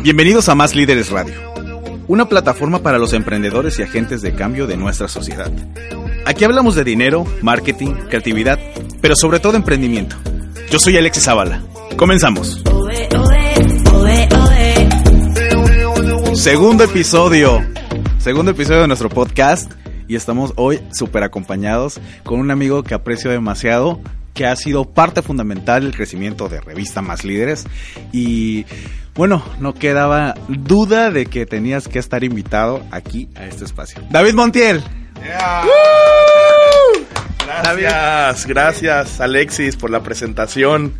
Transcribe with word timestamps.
Bienvenidos 0.00 0.48
a 0.48 0.54
Más 0.54 0.74
Líderes 0.74 1.10
Radio, 1.10 1.34
una 2.08 2.28
plataforma 2.28 2.80
para 2.80 2.98
los 2.98 3.12
emprendedores 3.12 3.78
y 3.78 3.82
agentes 3.82 4.22
de 4.22 4.34
cambio 4.34 4.66
de 4.66 4.76
nuestra 4.76 5.06
sociedad. 5.06 5.50
Aquí 6.26 6.44
hablamos 6.44 6.74
de 6.74 6.84
dinero, 6.84 7.24
marketing, 7.42 7.92
creatividad, 8.08 8.58
pero 9.00 9.14
sobre 9.14 9.38
todo 9.38 9.56
emprendimiento. 9.56 10.16
Yo 10.70 10.78
soy 10.78 10.96
Alexis 10.96 11.24
Zavala. 11.24 11.62
Comenzamos. 11.96 12.62
Segundo 16.34 16.84
episodio. 16.84 17.64
Segundo 18.18 18.50
episodio 18.50 18.80
de 18.80 18.88
nuestro 18.88 19.08
podcast. 19.08 19.70
Y 20.08 20.16
estamos 20.16 20.52
hoy 20.56 20.80
súper 20.92 21.22
acompañados 21.22 22.00
con 22.24 22.40
un 22.40 22.50
amigo 22.50 22.82
que 22.82 22.94
aprecio 22.94 23.30
demasiado, 23.30 24.00
que 24.34 24.46
ha 24.46 24.56
sido 24.56 24.84
parte 24.84 25.22
fundamental 25.22 25.82
del 25.82 25.94
crecimiento 25.94 26.48
de 26.48 26.60
Revista 26.60 27.02
Más 27.02 27.24
Líderes. 27.24 27.66
Y 28.12 28.64
bueno, 29.14 29.44
no 29.60 29.74
quedaba 29.74 30.34
duda 30.48 31.10
de 31.10 31.26
que 31.26 31.46
tenías 31.46 31.88
que 31.88 31.98
estar 31.98 32.24
invitado 32.24 32.82
aquí 32.90 33.28
a 33.34 33.44
este 33.44 33.64
espacio. 33.64 34.02
David 34.10 34.34
Montiel. 34.34 34.82
Gracias, 37.46 38.46
gracias 38.46 39.20
Alexis 39.20 39.76
por 39.76 39.90
la 39.90 40.02
presentación. 40.02 40.94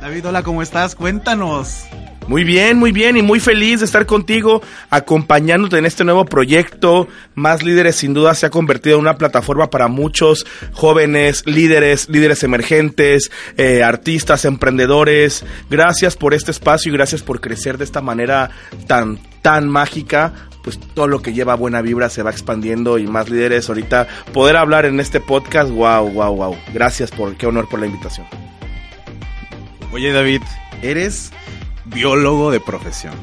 David, 0.00 0.28
hola, 0.28 0.42
¿cómo 0.42 0.62
estás? 0.62 0.94
Cuéntanos. 0.94 1.84
Muy 2.28 2.44
bien, 2.44 2.76
muy 2.76 2.92
bien 2.92 3.16
y 3.16 3.22
muy 3.22 3.40
feliz 3.40 3.80
de 3.80 3.86
estar 3.86 4.04
contigo, 4.04 4.60
acompañándote 4.90 5.78
en 5.78 5.86
este 5.86 6.04
nuevo 6.04 6.26
proyecto. 6.26 7.08
Más 7.34 7.62
Líderes 7.62 7.96
sin 7.96 8.12
duda 8.12 8.34
se 8.34 8.44
ha 8.44 8.50
convertido 8.50 8.96
en 8.96 9.00
una 9.00 9.16
plataforma 9.16 9.70
para 9.70 9.88
muchos 9.88 10.46
jóvenes, 10.72 11.46
líderes, 11.46 12.06
líderes 12.10 12.42
emergentes, 12.42 13.30
eh, 13.56 13.82
artistas, 13.82 14.44
emprendedores. 14.44 15.42
Gracias 15.70 16.16
por 16.16 16.34
este 16.34 16.50
espacio 16.50 16.92
y 16.92 16.96
gracias 16.96 17.22
por 17.22 17.40
crecer 17.40 17.78
de 17.78 17.84
esta 17.84 18.02
manera 18.02 18.50
tan, 18.86 19.18
tan 19.40 19.66
mágica 19.66 20.34
pues 20.62 20.78
todo 20.78 21.08
lo 21.08 21.22
que 21.22 21.32
lleva 21.32 21.54
buena 21.54 21.80
vibra 21.80 22.10
se 22.10 22.22
va 22.22 22.30
expandiendo 22.30 22.98
y 22.98 23.06
más 23.06 23.30
líderes 23.30 23.70
ahorita 23.70 24.06
poder 24.34 24.56
hablar 24.56 24.84
en 24.84 25.00
este 25.00 25.18
podcast, 25.18 25.70
wow, 25.70 26.10
wow, 26.10 26.36
wow. 26.36 26.56
Gracias 26.74 27.10
por 27.10 27.34
qué 27.38 27.46
honor 27.46 27.66
por 27.70 27.80
la 27.80 27.86
invitación. 27.86 28.26
Oye 29.92 30.12
David, 30.12 30.42
eres 30.82 31.32
biólogo 31.88 32.50
de 32.50 32.60
profesión. 32.60 33.14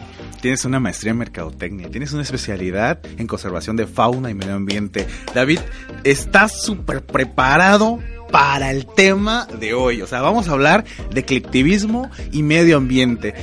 Tienes 0.41 0.65
una 0.65 0.79
maestría 0.79 1.11
en 1.11 1.17
mercadotecnia, 1.17 1.89
tienes 1.89 2.13
una 2.13 2.21
especialidad 2.21 2.99
en 3.17 3.25
conservación 3.25 3.75
de 3.75 3.87
fauna 3.87 4.29
y 4.29 4.35
medio 4.35 4.53
ambiente. 4.53 5.07
David, 5.33 5.59
estás 6.03 6.61
súper 6.61 7.03
preparado 7.03 7.99
para 8.35 8.69
el 8.69 8.85
tema 8.85 9.47
de 9.61 9.73
hoy. 9.73 10.01
O 10.01 10.07
sea, 10.07 10.19
vamos 10.19 10.49
a 10.49 10.51
hablar 10.51 10.83
de 11.09 11.23
colectivismo 11.23 12.11
y 12.33 12.43
medio 12.43 12.75
ambiente. 12.75 13.33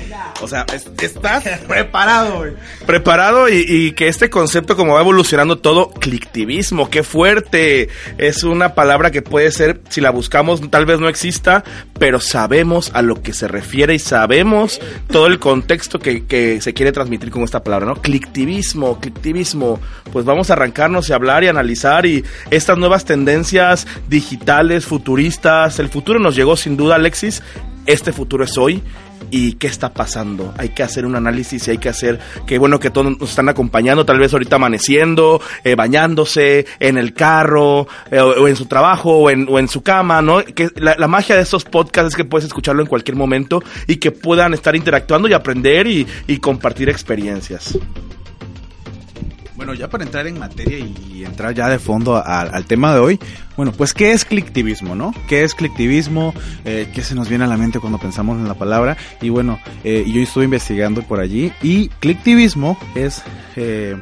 O 0.42 0.48
sea, 0.48 0.66
estás 1.00 1.48
preparado, 1.66 2.40
güey. 2.40 2.52
Preparado 2.84 3.48
y, 3.48 3.92
que 3.92 4.08
este 4.08 4.28
concepto, 4.28 4.76
como 4.76 4.92
va 4.92 5.00
evolucionando 5.00 5.56
todo, 5.56 5.88
colectivismo, 5.88 6.90
qué 6.90 7.04
fuerte. 7.04 7.88
Es 8.18 8.44
una 8.44 8.74
palabra 8.74 9.10
que 9.10 9.22
puede 9.22 9.50
ser, 9.50 9.80
si 9.88 10.02
la 10.02 10.10
buscamos, 10.10 10.60
tal 10.70 10.84
vez 10.84 11.00
no 11.00 11.08
exista, 11.08 11.64
pero 11.98 12.20
sabemos 12.20 12.90
a 12.92 13.00
lo 13.00 13.22
que 13.22 13.32
se 13.32 13.48
refiere 13.48 13.94
y 13.94 13.98
sabemos 13.98 14.78
todo 15.10 15.26
el 15.26 15.38
contexto 15.38 16.00
que, 16.00 16.26
que 16.26 16.60
se 16.60 16.74
quiere 16.74 16.92
transmitir 16.92 17.30
con 17.30 17.44
esta 17.44 17.64
palabra, 17.64 17.86
¿no? 17.86 18.02
Colectivismo, 18.02 18.96
colectivismo. 18.96 19.80
Pues 20.12 20.26
vamos 20.26 20.50
a 20.50 20.52
arrancarnos 20.52 21.08
y 21.08 21.14
hablar 21.14 21.44
y 21.44 21.48
analizar 21.48 22.04
y 22.04 22.22
estas 22.50 22.76
nuevas 22.76 23.06
tendencias 23.06 23.86
digitales 24.10 24.81
futuristas. 24.86 25.78
El 25.78 25.88
futuro 25.88 26.18
nos 26.18 26.36
llegó 26.36 26.56
sin 26.56 26.76
duda, 26.76 26.96
Alexis. 26.96 27.42
Este 27.86 28.12
futuro 28.12 28.44
es 28.44 28.56
hoy. 28.58 28.82
¿Y 29.30 29.54
qué 29.54 29.66
está 29.66 29.94
pasando? 29.94 30.52
Hay 30.58 30.70
que 30.70 30.82
hacer 30.82 31.06
un 31.06 31.14
análisis 31.14 31.66
y 31.66 31.70
hay 31.70 31.78
que 31.78 31.88
hacer, 31.88 32.18
que 32.46 32.58
bueno 32.58 32.80
que 32.80 32.90
todos 32.90 33.18
nos 33.18 33.30
están 33.30 33.48
acompañando, 33.48 34.04
tal 34.04 34.18
vez 34.18 34.32
ahorita 34.32 34.56
amaneciendo, 34.56 35.40
eh, 35.64 35.74
bañándose, 35.74 36.66
en 36.80 36.98
el 36.98 37.14
carro, 37.14 37.86
eh, 38.10 38.18
o, 38.18 38.48
en 38.48 38.56
su 38.56 38.66
trabajo, 38.66 39.18
o 39.18 39.30
en, 39.30 39.68
su 39.68 39.82
cama, 39.82 40.20
¿no? 40.22 40.44
Que 40.44 40.68
la, 40.74 41.08
magia 41.08 41.36
de 41.36 41.42
estos 41.42 41.64
podcasts 41.64 42.10
es 42.10 42.16
que 42.16 42.24
puedes 42.24 42.46
escucharlo 42.46 42.82
en 42.82 42.88
cualquier 42.88 43.16
momento 43.16 43.62
y 43.86 43.96
que 43.96 44.10
puedan 44.10 44.54
estar 44.54 44.74
interactuando 44.74 45.28
y 45.28 45.32
aprender 45.32 45.86
y 45.86 46.36
compartir 46.38 46.88
experiencias. 46.88 47.78
Bueno, 49.54 49.74
ya 49.74 49.88
para 49.88 50.04
entrar 50.04 50.26
en 50.26 50.38
materia 50.38 50.78
y 50.78 51.24
entrar 51.24 51.54
ya 51.54 51.68
de 51.68 51.78
fondo 51.78 52.16
al 52.24 52.64
tema 52.64 52.94
de 52.94 53.00
hoy, 53.00 53.20
bueno, 53.56 53.72
pues 53.72 53.92
¿qué 53.92 54.12
es 54.12 54.24
clicktivismo, 54.24 54.94
no? 54.94 55.14
¿Qué 55.28 55.42
es 55.44 55.54
clicktivismo? 55.54 56.32
Eh, 56.64 56.88
¿Qué 56.94 57.02
se 57.02 57.14
nos 57.14 57.28
viene 57.28 57.44
a 57.44 57.46
la 57.46 57.56
mente 57.56 57.78
cuando 57.80 57.98
pensamos 57.98 58.38
en 58.38 58.48
la 58.48 58.54
palabra? 58.54 58.96
Y 59.20 59.28
bueno, 59.28 59.60
eh, 59.84 60.04
yo 60.06 60.22
estuve 60.22 60.44
investigando 60.44 61.02
por 61.02 61.20
allí 61.20 61.52
y 61.62 61.88
clicktivismo 61.88 62.78
es... 62.94 63.22
Eh, 63.56 63.96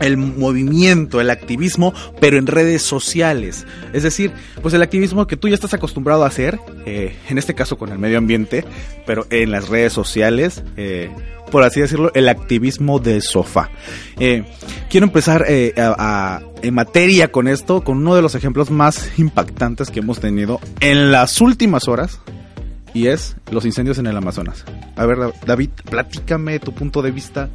el 0.00 0.16
movimiento, 0.16 1.20
el 1.20 1.30
activismo, 1.30 1.92
pero 2.20 2.38
en 2.38 2.46
redes 2.46 2.82
sociales. 2.82 3.66
Es 3.92 4.02
decir, 4.02 4.32
pues 4.62 4.74
el 4.74 4.82
activismo 4.82 5.26
que 5.26 5.36
tú 5.36 5.48
ya 5.48 5.54
estás 5.54 5.74
acostumbrado 5.74 6.24
a 6.24 6.28
hacer, 6.28 6.58
eh, 6.86 7.16
en 7.28 7.38
este 7.38 7.54
caso 7.54 7.78
con 7.78 7.90
el 7.90 7.98
medio 7.98 8.18
ambiente, 8.18 8.64
pero 9.06 9.26
en 9.30 9.50
las 9.50 9.68
redes 9.68 9.92
sociales, 9.92 10.62
eh, 10.76 11.10
por 11.50 11.62
así 11.62 11.80
decirlo, 11.80 12.12
el 12.14 12.28
activismo 12.28 12.98
de 12.98 13.20
sofá. 13.20 13.70
Eh, 14.18 14.44
quiero 14.90 15.06
empezar 15.06 15.46
en 15.48 16.74
materia 16.74 17.32
con 17.32 17.48
esto, 17.48 17.82
con 17.82 17.98
uno 17.98 18.14
de 18.14 18.22
los 18.22 18.34
ejemplos 18.34 18.70
más 18.70 19.18
impactantes 19.18 19.90
que 19.90 20.00
hemos 20.00 20.20
tenido 20.20 20.60
en 20.80 21.10
las 21.10 21.40
últimas 21.40 21.88
horas. 21.88 22.20
Y 22.94 23.08
es 23.08 23.36
los 23.50 23.66
incendios 23.66 23.98
en 23.98 24.06
el 24.06 24.16
Amazonas. 24.16 24.64
A 24.96 25.04
ver, 25.04 25.18
David, 25.46 25.70
platícame 25.90 26.58
tu 26.58 26.72
punto 26.72 27.02
de 27.02 27.10
vista. 27.10 27.50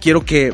Quiero 0.00 0.24
que 0.24 0.52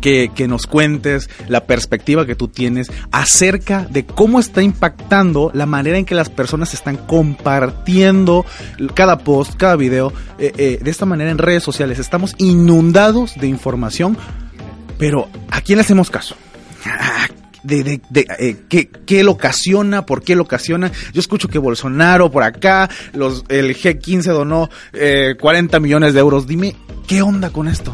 que, 0.00 0.30
nos 0.48 0.66
cuentes 0.66 1.28
la 1.48 1.64
perspectiva 1.66 2.26
que 2.26 2.34
tú 2.34 2.48
tienes 2.48 2.90
acerca 3.12 3.86
de 3.90 4.04
cómo 4.06 4.40
está 4.40 4.62
impactando 4.62 5.50
la 5.54 5.66
manera 5.66 5.98
en 5.98 6.04
que 6.04 6.14
las 6.14 6.30
personas 6.30 6.74
están 6.74 6.96
compartiendo 6.96 8.44
cada 8.94 9.18
post, 9.18 9.54
cada 9.56 9.76
video, 9.76 10.12
eh, 10.38 10.52
eh, 10.56 10.78
de 10.82 10.90
esta 10.90 11.06
manera 11.06 11.30
en 11.30 11.38
redes 11.38 11.62
sociales. 11.62 11.98
Estamos 11.98 12.34
inundados 12.38 13.38
de 13.38 13.46
información, 13.46 14.16
pero 14.98 15.28
¿a 15.50 15.60
quién 15.60 15.76
le 15.76 15.82
hacemos 15.82 16.10
caso? 16.10 16.36
de, 17.62 17.84
de, 17.84 18.00
de 18.08 18.26
eh, 18.38 18.88
¿qué, 19.06 19.22
lo 19.22 19.32
ocasiona, 19.32 20.06
por 20.06 20.22
qué 20.22 20.34
lo 20.34 20.42
ocasiona. 20.42 20.90
Yo 21.12 21.20
escucho 21.20 21.48
que 21.48 21.58
Bolsonaro 21.58 22.30
por 22.30 22.42
acá, 22.42 22.88
los, 23.12 23.44
el 23.48 23.76
G15 23.76 24.32
donó 24.32 24.70
40 25.38 25.78
millones 25.78 26.14
de 26.14 26.20
euros. 26.20 26.46
Dime, 26.46 26.74
¿qué 27.06 27.20
onda 27.20 27.50
con 27.50 27.68
esto? 27.68 27.92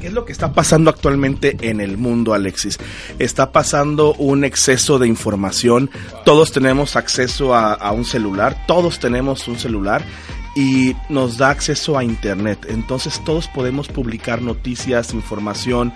¿Qué 0.00 0.06
es 0.06 0.12
lo 0.14 0.24
que 0.24 0.32
está 0.32 0.54
pasando 0.54 0.88
actualmente 0.88 1.58
en 1.60 1.80
el 1.80 1.98
mundo, 1.98 2.32
Alexis? 2.32 2.78
Está 3.18 3.52
pasando 3.52 4.14
un 4.14 4.44
exceso 4.44 4.98
de 4.98 5.06
información. 5.06 5.90
Todos 6.24 6.52
tenemos 6.52 6.96
acceso 6.96 7.54
a, 7.54 7.92
un 7.92 8.06
celular, 8.06 8.64
todos 8.66 8.98
tenemos 8.98 9.46
un 9.46 9.58
celular 9.58 10.02
y 10.56 10.96
nos 11.10 11.36
da 11.36 11.50
acceso 11.50 11.98
a 11.98 12.04
Internet. 12.04 12.66
Entonces 12.70 13.22
todos 13.26 13.46
podemos 13.48 13.88
publicar 13.88 14.40
noticias, 14.40 15.12
información, 15.12 15.92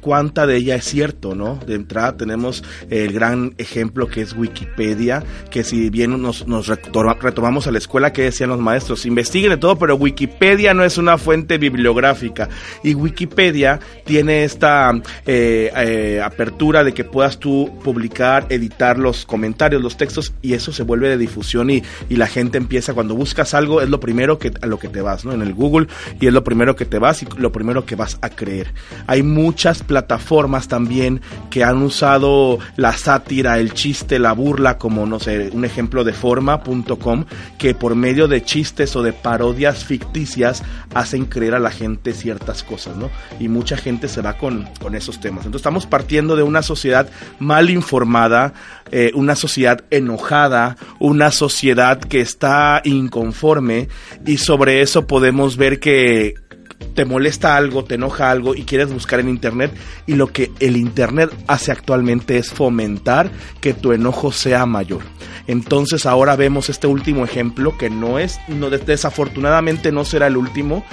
cuánta 0.00 0.46
de 0.46 0.56
ella 0.56 0.76
es 0.76 0.84
cierto, 0.84 1.34
¿no? 1.34 1.58
De 1.66 1.74
entrada 1.74 2.16
tenemos 2.16 2.62
el 2.90 3.12
gran 3.12 3.54
ejemplo 3.58 4.06
que 4.06 4.22
es 4.22 4.34
Wikipedia, 4.34 5.24
que 5.50 5.64
si 5.64 5.90
bien 5.90 6.20
nos, 6.22 6.46
nos 6.46 6.68
retomamos 6.68 7.66
a 7.66 7.72
la 7.72 7.78
escuela, 7.78 8.12
que 8.12 8.22
decían 8.22 8.50
los 8.50 8.60
maestros, 8.60 9.06
investiguen 9.06 9.50
de 9.50 9.56
todo, 9.56 9.76
pero 9.76 9.96
Wikipedia 9.96 10.74
no 10.74 10.84
es 10.84 10.98
una 10.98 11.18
fuente 11.18 11.58
bibliográfica. 11.58 12.48
Y 12.82 12.94
Wikipedia 12.94 13.80
tiene 14.04 14.44
esta 14.44 14.92
eh, 15.26 15.70
eh, 15.76 16.20
apertura 16.22 16.84
de 16.84 16.92
que 16.94 17.04
puedas 17.04 17.38
tú 17.38 17.70
publicar, 17.82 18.46
editar 18.48 18.98
los 18.98 19.26
comentarios, 19.26 19.82
los 19.82 19.96
textos, 19.96 20.32
y 20.42 20.54
eso 20.54 20.72
se 20.72 20.82
vuelve 20.82 21.08
de 21.08 21.18
difusión 21.18 21.70
y, 21.70 21.82
y 22.08 22.16
la 22.16 22.26
gente 22.26 22.58
empieza, 22.58 22.94
cuando 22.94 23.14
buscas 23.14 23.54
algo, 23.54 23.80
es 23.80 23.88
lo 23.88 24.00
primero 24.00 24.38
que, 24.38 24.52
a 24.60 24.66
lo 24.66 24.78
que 24.78 24.88
te 24.88 25.00
vas, 25.00 25.24
¿no? 25.24 25.32
En 25.32 25.42
el 25.42 25.54
Google, 25.54 25.88
y 26.20 26.26
es 26.26 26.32
lo 26.32 26.44
primero 26.44 26.76
que 26.76 26.84
te 26.84 26.98
vas 26.98 27.22
y 27.22 27.26
lo 27.36 27.52
primero 27.52 27.84
que 27.84 27.96
vas 27.96 28.18
a 28.22 28.30
creer. 28.30 28.72
Hay 29.06 29.22
muchas 29.32 29.82
plataformas 29.82 30.68
también 30.68 31.20
que 31.50 31.64
han 31.64 31.82
usado 31.82 32.58
la 32.76 32.92
sátira, 32.92 33.58
el 33.58 33.72
chiste, 33.74 34.18
la 34.18 34.32
burla, 34.32 34.78
como 34.78 35.06
no 35.06 35.18
sé, 35.18 35.50
un 35.52 35.64
ejemplo 35.64 36.04
de 36.04 36.12
forma.com, 36.12 37.24
que 37.58 37.74
por 37.74 37.94
medio 37.94 38.28
de 38.28 38.42
chistes 38.42 38.94
o 38.96 39.02
de 39.02 39.12
parodias 39.12 39.84
ficticias 39.84 40.62
hacen 40.94 41.26
creer 41.26 41.54
a 41.54 41.58
la 41.58 41.70
gente 41.70 42.12
ciertas 42.12 42.62
cosas, 42.62 42.96
¿no? 42.96 43.10
Y 43.40 43.48
mucha 43.48 43.76
gente 43.76 44.08
se 44.08 44.22
va 44.22 44.34
con, 44.34 44.68
con 44.80 44.94
esos 44.94 45.20
temas. 45.20 45.44
Entonces 45.46 45.60
estamos 45.60 45.86
partiendo 45.86 46.36
de 46.36 46.42
una 46.42 46.62
sociedad 46.62 47.08
mal 47.38 47.70
informada, 47.70 48.52
eh, 48.90 49.10
una 49.14 49.36
sociedad 49.36 49.84
enojada, 49.90 50.76
una 50.98 51.30
sociedad 51.30 51.98
que 51.98 52.20
está 52.20 52.80
inconforme 52.84 53.88
y 54.26 54.36
sobre 54.36 54.82
eso 54.82 55.06
podemos 55.06 55.56
ver 55.56 55.80
que 55.80 56.34
te 56.82 57.04
molesta 57.04 57.56
algo, 57.56 57.84
te 57.84 57.94
enoja 57.94 58.30
algo 58.30 58.54
y 58.54 58.62
quieres 58.62 58.92
buscar 58.92 59.20
en 59.20 59.28
internet 59.28 59.72
y 60.06 60.14
lo 60.14 60.28
que 60.28 60.50
el 60.60 60.76
internet 60.76 61.30
hace 61.46 61.72
actualmente 61.72 62.38
es 62.38 62.50
fomentar 62.50 63.30
que 63.60 63.74
tu 63.74 63.92
enojo 63.92 64.32
sea 64.32 64.66
mayor. 64.66 65.02
Entonces 65.46 66.06
ahora 66.06 66.36
vemos 66.36 66.68
este 66.68 66.86
último 66.86 67.24
ejemplo 67.24 67.76
que 67.76 67.90
no 67.90 68.18
es, 68.18 68.40
no, 68.48 68.70
desafortunadamente 68.70 69.92
no 69.92 70.04
será 70.04 70.28
el 70.28 70.36
último, 70.36 70.84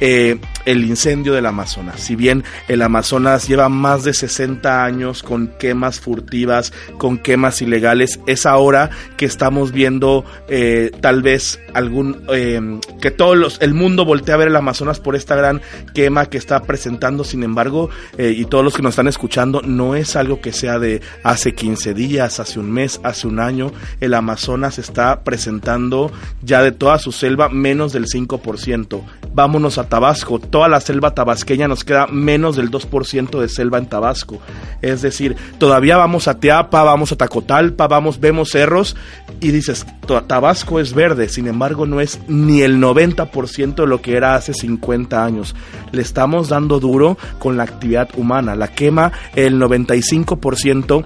eh, 0.00 0.38
el 0.64 0.84
incendio 0.84 1.32
del 1.32 1.46
Amazonas. 1.46 2.00
Si 2.00 2.16
bien 2.16 2.44
el 2.68 2.82
Amazonas 2.82 3.46
lleva 3.48 3.68
más 3.68 4.04
de 4.04 4.12
60 4.12 4.84
años 4.84 5.22
con 5.22 5.48
quemas 5.58 6.00
furtivas, 6.00 6.72
con 6.98 7.18
quemas 7.18 7.62
ilegales, 7.62 8.20
es 8.26 8.44
ahora 8.44 8.90
que 9.16 9.24
estamos 9.24 9.72
viendo 9.72 10.24
eh, 10.48 10.90
tal 11.00 11.22
vez 11.22 11.60
algún 11.74 12.24
eh, 12.32 12.60
que 13.00 13.10
todo 13.10 13.34
los, 13.34 13.60
el 13.62 13.72
mundo 13.74 14.04
voltea 14.04 14.34
a 14.34 14.38
ver 14.38 14.48
el 14.48 14.56
Amazonas 14.56 15.00
por 15.00 15.16
esta 15.16 15.33
gran 15.34 15.60
quema 15.94 16.26
que 16.26 16.38
está 16.38 16.62
presentando. 16.62 17.24
Sin 17.24 17.42
embargo, 17.42 17.90
y 18.18 18.44
todos 18.46 18.64
los 18.64 18.74
que 18.74 18.82
nos 18.82 18.90
están 18.90 19.08
escuchando, 19.08 19.62
no 19.62 19.94
es 19.94 20.16
algo 20.16 20.40
que 20.40 20.52
sea 20.52 20.78
de 20.78 21.00
hace 21.22 21.54
15 21.54 21.94
días, 21.94 22.40
hace 22.40 22.60
un 22.60 22.70
mes, 22.70 23.00
hace 23.02 23.26
un 23.26 23.40
año. 23.40 23.72
El 24.00 24.14
Amazonas 24.14 24.78
está 24.78 25.22
presentando 25.22 26.12
ya 26.42 26.62
de 26.62 26.72
toda 26.72 26.98
su 26.98 27.12
selva 27.12 27.48
menos 27.48 27.92
del 27.92 28.06
5%. 28.06 29.02
Vámonos 29.34 29.78
a 29.78 29.88
Tabasco, 29.88 30.38
toda 30.38 30.68
la 30.68 30.78
selva 30.80 31.12
tabasqueña 31.12 31.66
nos 31.66 31.82
queda 31.82 32.06
menos 32.06 32.54
del 32.54 32.70
2% 32.70 33.40
de 33.40 33.48
selva 33.48 33.78
en 33.78 33.86
Tabasco. 33.86 34.38
Es 34.80 35.02
decir, 35.02 35.34
todavía 35.58 35.96
vamos 35.96 36.28
a 36.28 36.38
Teapa, 36.38 36.84
vamos 36.84 37.10
a 37.10 37.16
Tacotalpa, 37.16 37.88
vamos, 37.88 38.20
vemos 38.20 38.50
cerros 38.50 38.94
y 39.40 39.50
dices, 39.50 39.86
Tabasco 40.28 40.78
es 40.78 40.94
verde, 40.94 41.28
sin 41.28 41.48
embargo 41.48 41.84
no 41.84 42.00
es 42.00 42.20
ni 42.28 42.62
el 42.62 42.80
90% 42.80 43.74
de 43.74 43.86
lo 43.88 44.00
que 44.00 44.16
era 44.16 44.36
hace 44.36 44.54
50 44.54 45.24
años. 45.24 45.56
Le 45.90 46.02
estamos 46.02 46.48
dando 46.48 46.78
duro 46.78 47.18
con 47.40 47.56
la 47.56 47.64
actividad 47.64 48.10
humana, 48.16 48.54
la 48.54 48.68
quema 48.68 49.10
el 49.34 49.60
95% 49.60 51.04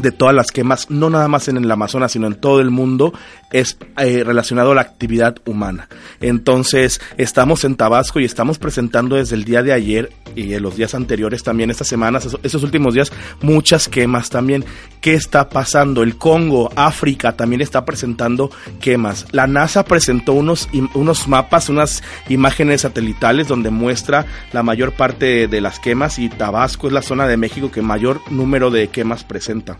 de 0.00 0.10
todas 0.10 0.34
las 0.34 0.50
quemas, 0.50 0.90
no 0.90 1.10
nada 1.10 1.28
más 1.28 1.48
en 1.48 1.56
el 1.56 1.70
Amazonas, 1.70 2.12
sino 2.12 2.26
en 2.26 2.34
todo 2.34 2.60
el 2.60 2.70
mundo, 2.70 3.12
es 3.52 3.76
eh, 3.98 4.24
relacionado 4.24 4.72
a 4.72 4.74
la 4.74 4.80
actividad 4.80 5.36
humana. 5.44 5.88
Entonces, 6.20 7.00
estamos 7.16 7.64
en 7.64 7.76
Tabasco 7.76 8.20
y 8.20 8.24
estamos 8.24 8.58
presentando 8.58 9.16
desde 9.16 9.36
el 9.36 9.44
día 9.44 9.62
de 9.62 9.72
ayer 9.72 10.10
y 10.34 10.54
en 10.54 10.62
los 10.62 10.76
días 10.76 10.94
anteriores 10.94 11.42
también, 11.42 11.70
estas 11.70 11.88
semanas, 11.88 12.26
esos, 12.42 12.62
últimos 12.62 12.94
días, 12.94 13.12
muchas 13.42 13.88
quemas 13.88 14.30
también. 14.30 14.64
¿Qué 15.00 15.14
está 15.14 15.48
pasando? 15.48 16.02
El 16.02 16.16
Congo, 16.16 16.70
África 16.76 17.32
también 17.32 17.60
está 17.60 17.84
presentando 17.84 18.50
quemas. 18.80 19.26
La 19.32 19.46
NASA 19.46 19.84
presentó 19.84 20.32
unos, 20.32 20.68
unos 20.94 21.28
mapas, 21.28 21.68
unas 21.68 22.02
imágenes 22.28 22.82
satelitales 22.82 23.48
donde 23.48 23.70
muestra 23.70 24.26
la 24.52 24.62
mayor 24.62 24.92
parte 24.92 25.48
de 25.48 25.60
las 25.60 25.78
quemas 25.78 26.18
y 26.18 26.28
Tabasco 26.28 26.86
es 26.86 26.92
la 26.92 27.02
zona 27.02 27.26
de 27.26 27.36
México 27.36 27.70
que 27.70 27.82
mayor 27.82 28.20
número 28.30 28.70
de 28.70 28.88
quemas 28.88 29.24
presenta 29.24 29.78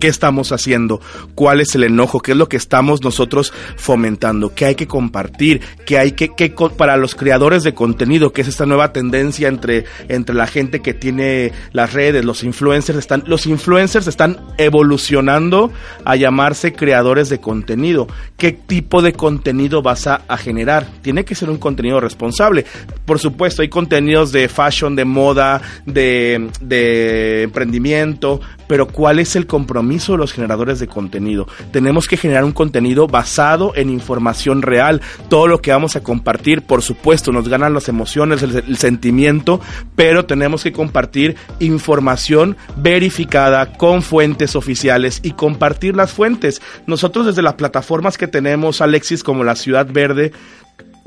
qué 0.00 0.08
estamos 0.08 0.50
haciendo, 0.50 1.00
cuál 1.36 1.60
es 1.60 1.74
el 1.76 1.84
enojo, 1.84 2.20
qué 2.20 2.32
es 2.32 2.38
lo 2.38 2.48
que 2.48 2.56
estamos 2.56 3.02
nosotros 3.02 3.52
fomentando, 3.76 4.54
qué 4.54 4.64
hay 4.64 4.74
que 4.74 4.88
compartir, 4.88 5.60
qué 5.86 5.98
hay 5.98 6.12
que, 6.12 6.34
qué, 6.34 6.52
para 6.76 6.96
los 6.96 7.14
creadores 7.14 7.62
de 7.62 7.74
contenido, 7.74 8.32
que 8.32 8.42
es 8.42 8.48
esta 8.48 8.66
nueva 8.66 8.92
tendencia 8.92 9.48
entre, 9.48 9.84
entre 10.08 10.34
la 10.34 10.46
gente 10.46 10.80
que 10.80 10.94
tiene 10.94 11.52
las 11.72 11.92
redes, 11.92 12.24
los 12.24 12.42
influencers 12.42 12.98
están, 12.98 13.22
los 13.26 13.46
influencers 13.46 14.08
están 14.08 14.38
evolucionando 14.58 15.70
a 16.04 16.16
llamarse 16.16 16.72
creadores 16.72 17.28
de 17.28 17.40
contenido. 17.40 18.08
¿Qué 18.36 18.52
tipo 18.52 19.02
de 19.02 19.12
contenido 19.12 19.82
vas 19.82 20.06
a, 20.06 20.22
a 20.26 20.36
generar? 20.36 20.86
Tiene 21.02 21.24
que 21.24 21.34
ser 21.34 21.50
un 21.50 21.58
contenido 21.58 22.00
responsable. 22.00 22.64
Por 23.04 23.18
supuesto, 23.18 23.62
hay 23.62 23.68
contenidos 23.68 24.32
de 24.32 24.48
fashion, 24.48 24.96
de 24.96 25.04
moda, 25.04 25.60
de, 25.86 26.50
de 26.60 27.42
emprendimiento, 27.42 28.40
pero 28.70 28.86
¿cuál 28.86 29.18
es 29.18 29.34
el 29.34 29.48
compromiso 29.48 30.12
de 30.12 30.18
los 30.18 30.32
generadores 30.32 30.78
de 30.78 30.86
contenido? 30.86 31.48
Tenemos 31.72 32.06
que 32.06 32.16
generar 32.16 32.44
un 32.44 32.52
contenido 32.52 33.08
basado 33.08 33.72
en 33.74 33.90
información 33.90 34.62
real. 34.62 35.02
Todo 35.28 35.48
lo 35.48 35.60
que 35.60 35.72
vamos 35.72 35.96
a 35.96 36.04
compartir, 36.04 36.62
por 36.62 36.80
supuesto, 36.80 37.32
nos 37.32 37.48
ganan 37.48 37.74
las 37.74 37.88
emociones, 37.88 38.44
el, 38.44 38.76
sentimiento, 38.76 39.60
pero 39.96 40.24
tenemos 40.24 40.62
que 40.62 40.70
compartir 40.70 41.34
información 41.58 42.56
verificada 42.76 43.72
con 43.72 44.02
fuentes 44.02 44.54
oficiales 44.54 45.18
y 45.24 45.32
compartir 45.32 45.96
las 45.96 46.12
fuentes. 46.12 46.62
Nosotros 46.86 47.26
desde 47.26 47.42
las 47.42 47.54
plataformas 47.54 48.16
que 48.18 48.28
tenemos, 48.28 48.80
Alexis, 48.80 49.24
como 49.24 49.42
la 49.42 49.56
Ciudad 49.56 49.88
Verde, 49.90 50.30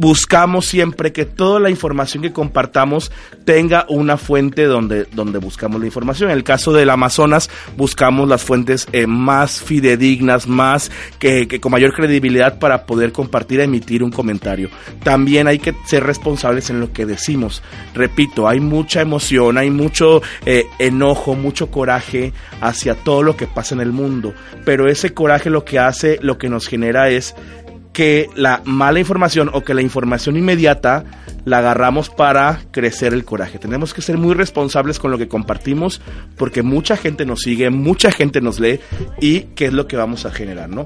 buscamos 0.04 0.66
siempre 0.66 1.14
que 1.14 1.24
toda 1.24 1.62
la 1.62 1.70
información 1.70 2.24
que 2.24 2.34
compartamos 2.34 3.10
tenga 3.46 3.86
una 3.88 4.18
fuente 4.18 4.66
donde, 4.66 5.06
donde 5.06 5.40
buscamos 5.40 5.80
la 5.80 5.86
información. 5.86 6.30
En 6.30 6.36
el 6.36 6.44
caso 6.44 6.74
del 6.74 6.90
Amazonas, 6.90 7.50
buscamos 7.78 8.28
las 8.28 8.44
fuentes 8.44 8.86
eh, 8.92 9.08
más 9.08 9.62
fidedignas, 9.62 10.46
más 10.46 10.92
que, 11.20 11.48
con 11.62 11.72
mayor 11.72 11.94
credibilidad 11.94 12.60
para 12.60 12.86
poder 12.86 13.14
compartir, 13.14 13.62
emitir 13.62 14.04
un 14.04 14.12
comentario. 14.12 14.70
También 15.04 15.48
hay 15.48 15.60
que 15.60 15.74
ser 15.86 16.04
responsables 16.04 16.70
en 16.70 16.82
lo 16.82 16.92
que 16.92 17.06
decimos. 17.06 17.64
Repito, 17.94 18.50
hay 18.50 18.60
mucha 18.60 19.00
emoción, 19.00 19.58
hay 19.58 19.70
mucho 19.70 20.22
eh, 20.46 20.66
enojo, 20.80 21.34
mucho 21.34 21.72
coraje 21.72 22.34
hacia 22.60 22.96
todo 22.96 23.24
lo 23.24 23.38
que 23.38 23.48
pasa 23.48 23.74
en 23.74 23.80
el 23.80 23.94
mundo, 23.94 24.34
pero 24.66 24.90
ese 24.90 25.14
coraje 25.14 25.50
lo 25.50 25.64
que 25.64 25.80
hace, 25.80 26.20
lo 26.22 26.38
que 26.38 26.50
nos 26.50 26.68
genera 26.68 27.08
es 27.10 27.36
que 27.94 28.30
la 28.36 28.62
mala 28.66 29.00
información 29.00 29.50
o 29.54 29.64
que 29.64 29.74
la 29.74 29.82
información 29.82 30.36
inmediata 30.36 31.06
la 31.46 31.60
agarramos 31.60 32.10
para 32.10 32.62
crecer 32.72 33.14
el 33.14 33.24
coraje. 33.24 33.60
Tenemos 33.60 33.94
que 33.94 34.02
ser 34.02 34.18
muy 34.18 34.34
responsables 34.34 35.00
con 35.00 35.12
lo 35.12 35.18
que 35.18 35.28
compartimos 35.28 36.02
porque 36.38 36.64
mucha 36.64 36.98
gente 36.98 37.26
nos 37.26 37.42
sigue, 37.42 37.70
mucha 37.70 38.12
gente 38.12 38.42
nos 38.42 38.60
lee 38.60 38.80
y 39.22 39.42
qué 39.56 39.66
es 39.66 39.74
lo 39.74 39.88
que 39.88 39.96
vamos 39.96 40.26
a 40.26 40.32
generar, 40.32 40.70
¿no? 40.70 40.86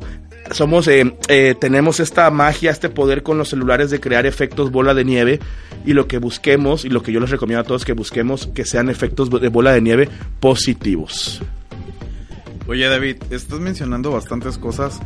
Somos, 0.51 0.87
eh, 0.87 1.13
eh, 1.27 1.55
tenemos 1.59 1.99
esta 1.99 2.29
magia, 2.31 2.71
este 2.71 2.89
poder 2.89 3.21
con 3.21 3.37
los 3.37 3.49
celulares 3.49 3.89
de 3.89 3.99
crear 3.99 4.25
efectos 4.25 4.71
bola 4.71 4.93
de 4.93 5.03
nieve 5.03 5.39
y 5.85 5.93
lo 5.93 6.07
que 6.07 6.19
busquemos 6.19 6.85
y 6.85 6.89
lo 6.89 7.03
que 7.03 7.11
yo 7.11 7.19
les 7.19 7.29
recomiendo 7.29 7.61
a 7.61 7.65
todos 7.65 7.85
que 7.85 7.93
busquemos 7.93 8.47
que 8.47 8.65
sean 8.65 8.89
efectos 8.89 9.29
de 9.29 9.49
bola 9.49 9.73
de 9.73 9.81
nieve 9.81 10.09
positivos. 10.39 11.41
Oye 12.67 12.87
David, 12.87 13.17
estás 13.29 13.59
mencionando 13.59 14.11
bastantes 14.11 14.57
cosas 14.57 14.99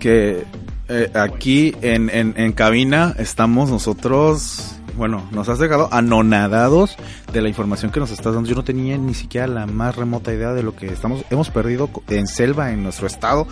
que 0.00 0.44
eh, 0.88 1.10
aquí 1.14 1.74
en, 1.80 2.10
en, 2.10 2.52
cabina 2.52 3.14
estamos 3.18 3.70
nosotros, 3.70 4.76
bueno, 4.96 5.26
nos 5.32 5.48
has 5.48 5.58
dejado 5.58 5.88
anonadados 5.92 6.96
de 7.32 7.40
la 7.40 7.48
información 7.48 7.90
que 7.90 8.00
nos 8.00 8.10
estás 8.10 8.34
dando. 8.34 8.48
Yo 8.48 8.54
no 8.54 8.64
tenía 8.64 8.98
ni 8.98 9.14
siquiera 9.14 9.46
la 9.46 9.66
más 9.66 9.96
remota 9.96 10.32
idea 10.32 10.52
de 10.52 10.62
lo 10.62 10.76
que 10.76 10.86
estamos, 10.86 11.24
hemos 11.30 11.50
perdido 11.50 11.88
en 12.08 12.26
selva 12.26 12.70
en 12.72 12.82
nuestro 12.82 13.06
estado. 13.06 13.46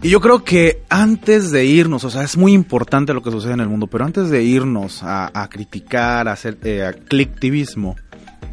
Y 0.00 0.10
yo 0.10 0.20
creo 0.20 0.44
que 0.44 0.84
antes 0.88 1.50
de 1.50 1.64
irnos, 1.64 2.04
o 2.04 2.10
sea, 2.10 2.22
es 2.22 2.36
muy 2.36 2.52
importante 2.52 3.12
lo 3.12 3.22
que 3.22 3.32
sucede 3.32 3.54
en 3.54 3.60
el 3.60 3.68
mundo, 3.68 3.88
pero 3.88 4.04
antes 4.04 4.30
de 4.30 4.44
irnos 4.44 5.00
a, 5.02 5.48
criticar, 5.50 6.28
a 6.28 6.32
hacer 6.32 6.56
eh, 6.62 6.92
clicktivismo, 7.08 7.96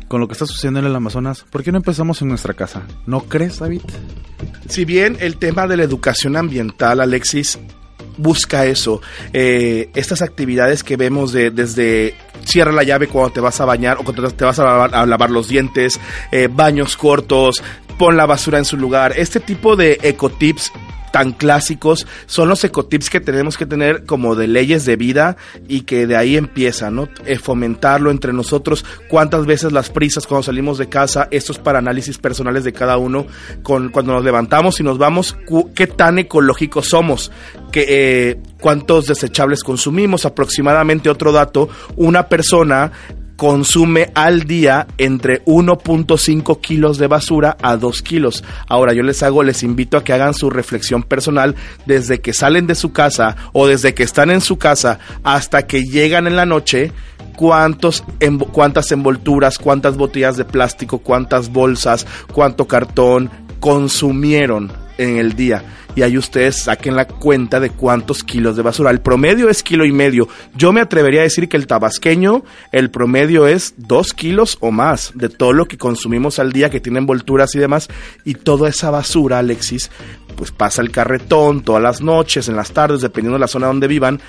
con 0.07 0.21
lo 0.21 0.27
que 0.27 0.33
está 0.33 0.45
sucediendo 0.45 0.79
en 0.79 0.85
el 0.85 0.95
Amazonas, 0.95 1.45
¿por 1.49 1.63
qué 1.63 1.71
no 1.71 1.77
empezamos 1.77 2.21
en 2.21 2.29
nuestra 2.29 2.53
casa? 2.53 2.83
¿No 3.05 3.21
crees, 3.21 3.59
David? 3.59 3.81
Si 4.69 4.85
bien 4.85 5.17
el 5.19 5.37
tema 5.37 5.67
de 5.67 5.77
la 5.77 5.83
educación 5.83 6.35
ambiental, 6.35 6.99
Alexis, 6.99 7.59
busca 8.17 8.65
eso, 8.65 9.01
eh, 9.33 9.89
estas 9.95 10.21
actividades 10.21 10.83
que 10.83 10.97
vemos 10.97 11.31
de, 11.31 11.51
desde 11.51 12.15
cierra 12.45 12.71
la 12.71 12.83
llave 12.83 13.07
cuando 13.07 13.33
te 13.33 13.39
vas 13.41 13.59
a 13.59 13.65
bañar 13.65 13.97
o 13.97 14.03
cuando 14.03 14.29
te 14.29 14.45
vas 14.45 14.59
a 14.59 14.87
lavar, 15.05 15.29
los 15.31 15.47
dientes, 15.47 15.99
eh, 16.31 16.47
baños 16.51 16.97
cortos, 16.97 17.63
pon 17.97 18.17
la 18.17 18.25
basura 18.25 18.57
en 18.57 18.65
su 18.65 18.77
lugar, 18.77 19.13
este 19.17 19.39
tipo 19.39 19.75
de 19.75 19.99
ecotips 20.01 20.71
tan 21.15 21.31
clásicos 21.31 22.05
son 22.25 22.49
los 22.49 22.61
ecotips 22.65 23.09
que 23.09 23.21
tenemos 23.21 23.57
que 23.57 23.65
tener 23.65 24.03
como 24.03 24.35
de 24.35 24.49
leyes 24.49 24.83
de 24.83 24.97
vida 24.97 25.37
y 25.65 25.83
que 25.83 26.07
de 26.07 26.17
ahí 26.17 26.35
empieza, 26.35 26.91
¿no? 26.91 27.07
Eh, 27.25 27.39
fomentarlo 27.39 28.11
entre 28.11 28.33
nosotros, 28.33 28.83
cuántas 29.07 29.45
veces 29.45 29.71
las 29.71 29.89
prisas 29.89 30.27
cuando 30.27 30.43
salimos 30.43 30.77
de 30.77 30.89
casa, 30.89 31.29
esto 31.31 31.53
es 31.53 31.57
para 31.57 31.79
análisis 31.79 32.17
personales 32.17 32.65
de 32.65 32.73
cada 32.73 32.97
uno, 32.97 33.27
con, 33.63 33.91
cuando 33.91 34.11
nos 34.11 34.25
levantamos 34.25 34.81
y 34.81 34.83
nos 34.83 34.97
vamos, 34.97 35.37
qué 35.73 35.87
tan 35.87 36.19
ecológicos 36.19 36.89
somos, 36.89 37.31
que, 37.71 37.85
eh, 37.87 38.41
cuántos 38.59 39.05
desechables 39.05 39.63
consumimos, 39.63 40.25
aproximadamente 40.25 41.09
otro 41.09 41.31
dato, 41.31 41.69
una 41.95 42.27
persona 42.27 42.91
consume 43.35 44.11
al 44.15 44.43
día 44.43 44.87
entre 44.97 45.43
1.5 45.45 46.61
kilos 46.61 46.97
de 46.97 47.07
basura 47.07 47.57
a 47.61 47.77
2 47.77 48.01
kilos. 48.01 48.43
Ahora 48.67 48.93
yo 48.93 49.03
les 49.03 49.23
hago, 49.23 49.43
les 49.43 49.63
invito 49.63 49.97
a 49.97 50.03
que 50.03 50.13
hagan 50.13 50.33
su 50.33 50.49
reflexión 50.49 51.03
personal 51.03 51.55
desde 51.85 52.21
que 52.21 52.33
salen 52.33 52.67
de 52.67 52.75
su 52.75 52.91
casa 52.91 53.35
o 53.53 53.67
desde 53.67 53.93
que 53.93 54.03
están 54.03 54.29
en 54.29 54.41
su 54.41 54.57
casa 54.57 54.99
hasta 55.23 55.67
que 55.67 55.83
llegan 55.83 56.27
en 56.27 56.35
la 56.35 56.45
noche. 56.45 56.91
Cuántos, 57.35 58.01
cuántas 58.53 58.93
envolturas, 58.93 59.57
cuántas 59.57 59.97
botellas 59.97 60.37
de 60.37 60.45
plástico, 60.45 60.99
cuántas 60.99 61.49
bolsas, 61.49 62.07
cuánto 62.31 62.65
cartón 62.65 63.29
consumieron 63.59 64.71
en 64.97 65.17
el 65.17 65.33
día 65.35 65.61
y 65.95 66.01
ahí 66.01 66.17
ustedes 66.17 66.63
saquen 66.63 66.95
la 66.95 67.07
cuenta 67.07 67.59
de 67.59 67.69
cuántos 67.69 68.23
kilos 68.23 68.55
de 68.55 68.63
basura. 68.63 68.91
El 68.91 69.01
promedio 69.01 69.49
es 69.49 69.63
kilo 69.63 69.85
y 69.85 69.91
medio. 69.91 70.27
Yo 70.55 70.73
me 70.73 70.81
atrevería 70.81 71.21
a 71.21 71.23
decir 71.23 71.47
que 71.47 71.57
el 71.57 71.67
tabasqueño, 71.67 72.43
el 72.71 72.91
promedio 72.91 73.47
es 73.47 73.73
dos 73.77 74.13
kilos 74.13 74.57
o 74.59 74.71
más 74.71 75.13
de 75.15 75.29
todo 75.29 75.53
lo 75.53 75.65
que 75.65 75.77
consumimos 75.77 76.39
al 76.39 76.51
día, 76.51 76.69
que 76.69 76.81
tiene 76.81 76.99
envolturas 76.99 77.55
y 77.55 77.59
demás, 77.59 77.87
y 78.23 78.35
toda 78.35 78.69
esa 78.69 78.91
basura, 78.91 79.39
Alexis, 79.39 79.89
pues 80.35 80.51
pasa 80.51 80.81
el 80.81 80.91
carretón 80.91 81.61
todas 81.61 81.81
las 81.81 82.01
noches, 82.01 82.49
en 82.49 82.55
las 82.55 82.71
tardes, 82.71 83.01
dependiendo 83.01 83.35
de 83.35 83.41
la 83.41 83.47
zona 83.47 83.67
donde 83.67 83.87
vivan, 83.87 84.19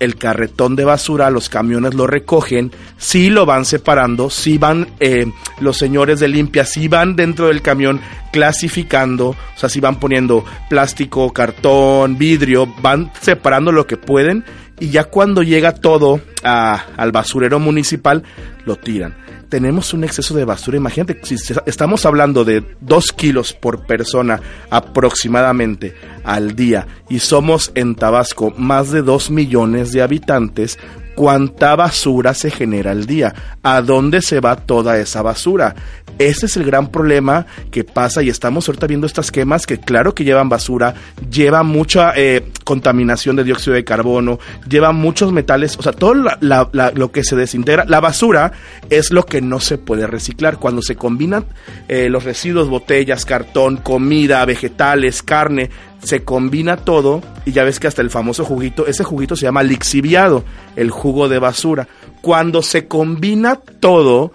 el 0.00 0.16
carretón 0.16 0.76
de 0.76 0.84
basura, 0.84 1.30
los 1.30 1.48
camiones 1.48 1.94
lo 1.94 2.06
recogen, 2.06 2.72
sí 2.96 3.30
lo 3.30 3.46
van 3.46 3.64
separando, 3.64 4.30
sí 4.30 4.58
van 4.58 4.88
eh, 5.00 5.26
los 5.60 5.76
señores 5.76 6.20
de 6.20 6.28
limpia, 6.28 6.64
sí 6.64 6.88
van 6.88 7.16
dentro 7.16 7.48
del 7.48 7.62
camión 7.62 8.00
clasificando, 8.32 9.30
o 9.30 9.36
sea, 9.56 9.68
sí 9.68 9.80
van 9.80 9.98
poniendo 9.98 10.44
plástico, 10.68 11.32
cartón, 11.32 12.18
vidrio, 12.18 12.66
van 12.80 13.10
separando 13.20 13.72
lo 13.72 13.86
que 13.86 13.96
pueden 13.96 14.44
y 14.80 14.90
ya 14.90 15.04
cuando 15.04 15.42
llega 15.42 15.74
todo 15.74 16.20
al 16.42 17.12
basurero 17.12 17.58
municipal, 17.58 18.22
lo 18.64 18.76
tiran 18.76 19.27
tenemos 19.48 19.92
un 19.94 20.04
exceso 20.04 20.34
de 20.34 20.44
basura. 20.44 20.76
Imagínate, 20.76 21.18
si 21.22 21.36
estamos 21.66 22.06
hablando 22.06 22.44
de 22.44 22.64
dos 22.80 23.12
kilos 23.12 23.52
por 23.52 23.86
persona 23.86 24.40
aproximadamente 24.70 25.94
al 26.24 26.54
día 26.54 26.86
y 27.08 27.20
somos 27.20 27.72
en 27.74 27.94
Tabasco 27.94 28.52
más 28.56 28.90
de 28.90 29.02
dos 29.02 29.30
millones 29.30 29.92
de 29.92 30.02
habitantes, 30.02 30.78
¿cuánta 31.18 31.74
basura 31.74 32.32
se 32.32 32.48
genera 32.48 32.92
al 32.92 33.04
día? 33.04 33.34
¿A 33.64 33.82
dónde 33.82 34.22
se 34.22 34.38
va 34.38 34.54
toda 34.54 34.98
esa 34.98 35.20
basura? 35.20 35.74
Ese 36.16 36.46
es 36.46 36.56
el 36.56 36.64
gran 36.64 36.92
problema 36.92 37.44
que 37.72 37.82
pasa 37.82 38.22
y 38.22 38.28
estamos 38.28 38.68
ahorita 38.68 38.86
viendo 38.86 39.06
estas 39.06 39.32
quemas 39.32 39.66
que 39.66 39.78
claro 39.78 40.14
que 40.14 40.22
llevan 40.22 40.48
basura, 40.48 40.94
llevan 41.28 41.66
mucha 41.66 42.12
eh, 42.14 42.44
contaminación 42.62 43.34
de 43.34 43.42
dióxido 43.42 43.74
de 43.74 43.82
carbono, 43.82 44.38
llevan 44.68 44.94
muchos 44.94 45.32
metales, 45.32 45.76
o 45.76 45.82
sea, 45.82 45.92
todo 45.92 46.14
lo 46.14 47.12
que 47.12 47.24
se 47.24 47.34
desintegra. 47.34 47.84
La 47.84 47.98
basura 47.98 48.52
es 48.88 49.10
lo 49.10 49.26
que 49.26 49.40
no 49.40 49.58
se 49.58 49.76
puede 49.76 50.06
reciclar. 50.06 50.58
Cuando 50.58 50.82
se 50.82 50.94
combinan 50.94 51.46
eh, 51.88 52.08
los 52.08 52.22
residuos, 52.22 52.68
botellas, 52.68 53.24
cartón, 53.24 53.78
comida, 53.78 54.44
vegetales, 54.44 55.24
carne, 55.24 55.70
se 56.02 56.24
combina 56.24 56.76
todo 56.76 57.22
y 57.44 57.52
ya 57.52 57.64
ves 57.64 57.80
que 57.80 57.86
hasta 57.86 58.02
el 58.02 58.10
famoso 58.10 58.44
juguito, 58.44 58.86
ese 58.86 59.04
juguito 59.04 59.36
se 59.36 59.42
llama 59.42 59.62
lixiviado, 59.62 60.44
el 60.76 60.90
jugo 60.90 61.28
de 61.28 61.38
basura. 61.38 61.88
Cuando 62.20 62.62
se 62.62 62.86
combina 62.86 63.56
todo, 63.56 64.32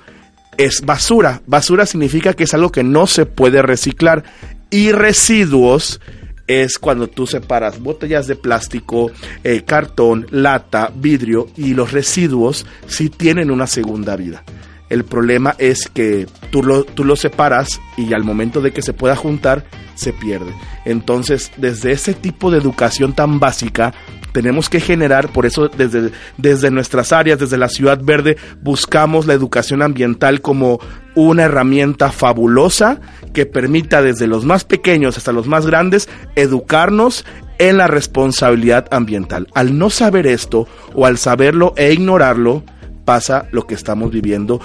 es 0.58 0.82
basura. 0.82 1.42
Basura 1.46 1.86
significa 1.86 2.34
que 2.34 2.44
es 2.44 2.54
algo 2.54 2.72
que 2.72 2.84
no 2.84 3.08
se 3.08 3.26
puede 3.26 3.62
reciclar. 3.62 4.24
Y 4.70 4.92
residuos 4.92 6.00
es 6.48 6.78
cuando 6.78 7.08
tú 7.08 7.26
separas 7.28 7.80
botellas 7.80 8.28
de 8.28 8.36
plástico, 8.36 9.12
eh, 9.44 9.64
cartón, 9.66 10.28
lata, 10.32 10.92
vidrio 10.94 11.48
y 11.56 11.74
los 11.74 11.92
residuos 11.92 12.66
sí 12.88 13.10
tienen 13.10 13.52
una 13.52 13.68
segunda 13.68 14.16
vida. 14.16 14.44
El 14.90 15.06
problema 15.06 15.56
es 15.58 15.88
que 15.88 16.28
tú 16.52 16.64
lo, 16.64 16.84
tú 16.84 17.04
lo 17.04 17.16
separas 17.16 17.82
y 17.98 18.14
al 18.14 18.24
momento 18.24 18.62
de 18.62 18.72
que 18.72 18.82
se 18.82 18.94
pueda 18.94 19.16
juntar 19.16 19.66
se 19.96 20.14
pierde. 20.14 20.54
Entonces, 20.86 21.52
desde 21.58 21.92
ese 21.92 22.14
tipo 22.14 22.52
de 22.52 22.58
educación 22.58 23.14
tan 23.14 23.40
básica, 23.40 23.94
tenemos 24.34 24.70
que 24.70 24.82
generar, 24.82 25.30
por 25.30 25.46
eso 25.46 25.70
desde, 25.70 26.12
desde 26.38 26.72
nuestras 26.72 27.14
áreas, 27.14 27.40
desde 27.40 27.58
la 27.58 27.70
Ciudad 27.70 28.00
Verde, 28.04 28.36
buscamos 28.62 29.28
la 29.28 29.34
educación 29.34 29.82
ambiental 29.82 30.42
como 30.42 30.80
una 31.16 31.44
herramienta 31.44 32.12
fabulosa 32.12 33.00
que 33.32 33.46
permita 33.46 34.02
desde 34.02 34.28
los 34.28 34.44
más 34.44 34.66
pequeños 34.66 35.18
hasta 35.18 35.32
los 35.32 35.48
más 35.48 35.68
grandes 35.68 36.10
educarnos 36.36 37.26
en 37.60 37.78
la 37.78 37.88
responsabilidad 37.88 38.88
ambiental. 38.92 39.48
Al 39.54 39.78
no 39.78 39.92
saber 39.92 40.26
esto 40.26 40.68
o 40.96 41.06
al 41.06 41.20
saberlo 41.20 41.74
e 41.78 41.94
ignorarlo, 41.94 42.64
pasa 43.06 43.48
lo 43.52 43.66
que 43.68 43.76
estamos 43.76 44.12
viviendo 44.12 44.60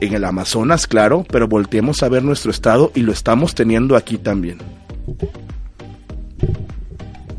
en 0.00 0.14
el 0.14 0.24
Amazonas, 0.24 0.86
claro, 0.86 1.24
pero 1.30 1.46
volteemos 1.46 2.02
a 2.02 2.08
ver 2.08 2.22
nuestro 2.22 2.50
estado 2.50 2.90
y 2.94 3.00
lo 3.00 3.12
estamos 3.12 3.54
teniendo 3.54 3.96
aquí 3.96 4.18
también. 4.18 4.58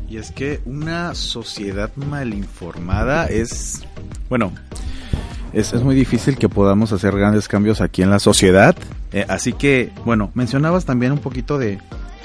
Y 0.08 0.16
es 0.16 0.30
que 0.30 0.60
una 0.64 1.14
sociedad 1.14 1.90
mal 1.96 2.34
informada 2.34 3.26
es, 3.26 3.82
bueno, 4.28 4.52
es, 5.52 5.72
muy 5.82 5.94
difícil 5.94 6.36
que 6.36 6.48
podamos 6.48 6.92
hacer 6.92 7.16
grandes 7.16 7.48
cambios 7.48 7.80
aquí 7.80 8.02
en 8.02 8.10
la 8.10 8.18
sociedad. 8.18 8.76
Eh, 9.12 9.24
así 9.28 9.52
que, 9.52 9.90
bueno, 10.04 10.30
mencionabas 10.34 10.84
también 10.84 11.12
un 11.12 11.18
poquito 11.18 11.58
de 11.58 11.78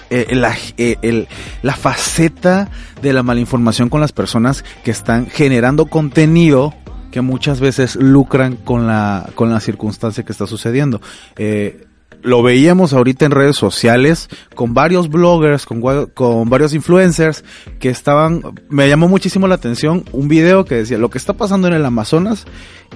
eh, 0.09 0.35
la, 0.35 0.55
eh, 0.77 1.27
la 1.61 1.75
faceta 1.75 2.69
de 3.01 3.13
la 3.13 3.23
malinformación 3.23 3.89
con 3.89 4.01
las 4.01 4.11
personas 4.11 4.63
que 4.83 4.91
están 4.91 5.27
generando 5.27 5.87
contenido 5.87 6.73
que 7.11 7.21
muchas 7.21 7.59
veces 7.59 7.95
lucran 7.95 8.55
con 8.55 8.87
la, 8.87 9.29
con 9.35 9.49
la 9.49 9.59
circunstancia 9.59 10.23
que 10.23 10.31
está 10.31 10.47
sucediendo. 10.47 11.01
Eh, 11.37 11.87
lo 12.23 12.43
veíamos 12.43 12.93
ahorita 12.93 13.25
en 13.25 13.31
redes 13.31 13.55
sociales 13.55 14.27
con 14.55 14.73
varios 14.73 15.09
bloggers, 15.09 15.65
con, 15.65 15.81
con 16.07 16.49
varios 16.49 16.73
influencers 16.73 17.43
que 17.79 17.89
estaban, 17.89 18.41
me 18.69 18.89
llamó 18.89 19.07
muchísimo 19.07 19.47
la 19.47 19.55
atención 19.55 20.03
un 20.11 20.27
video 20.27 20.65
que 20.65 20.75
decía, 20.75 20.97
lo 20.97 21.09
que 21.09 21.17
está 21.17 21.33
pasando 21.33 21.67
en 21.67 21.73
el 21.73 21.85
Amazonas 21.85 22.45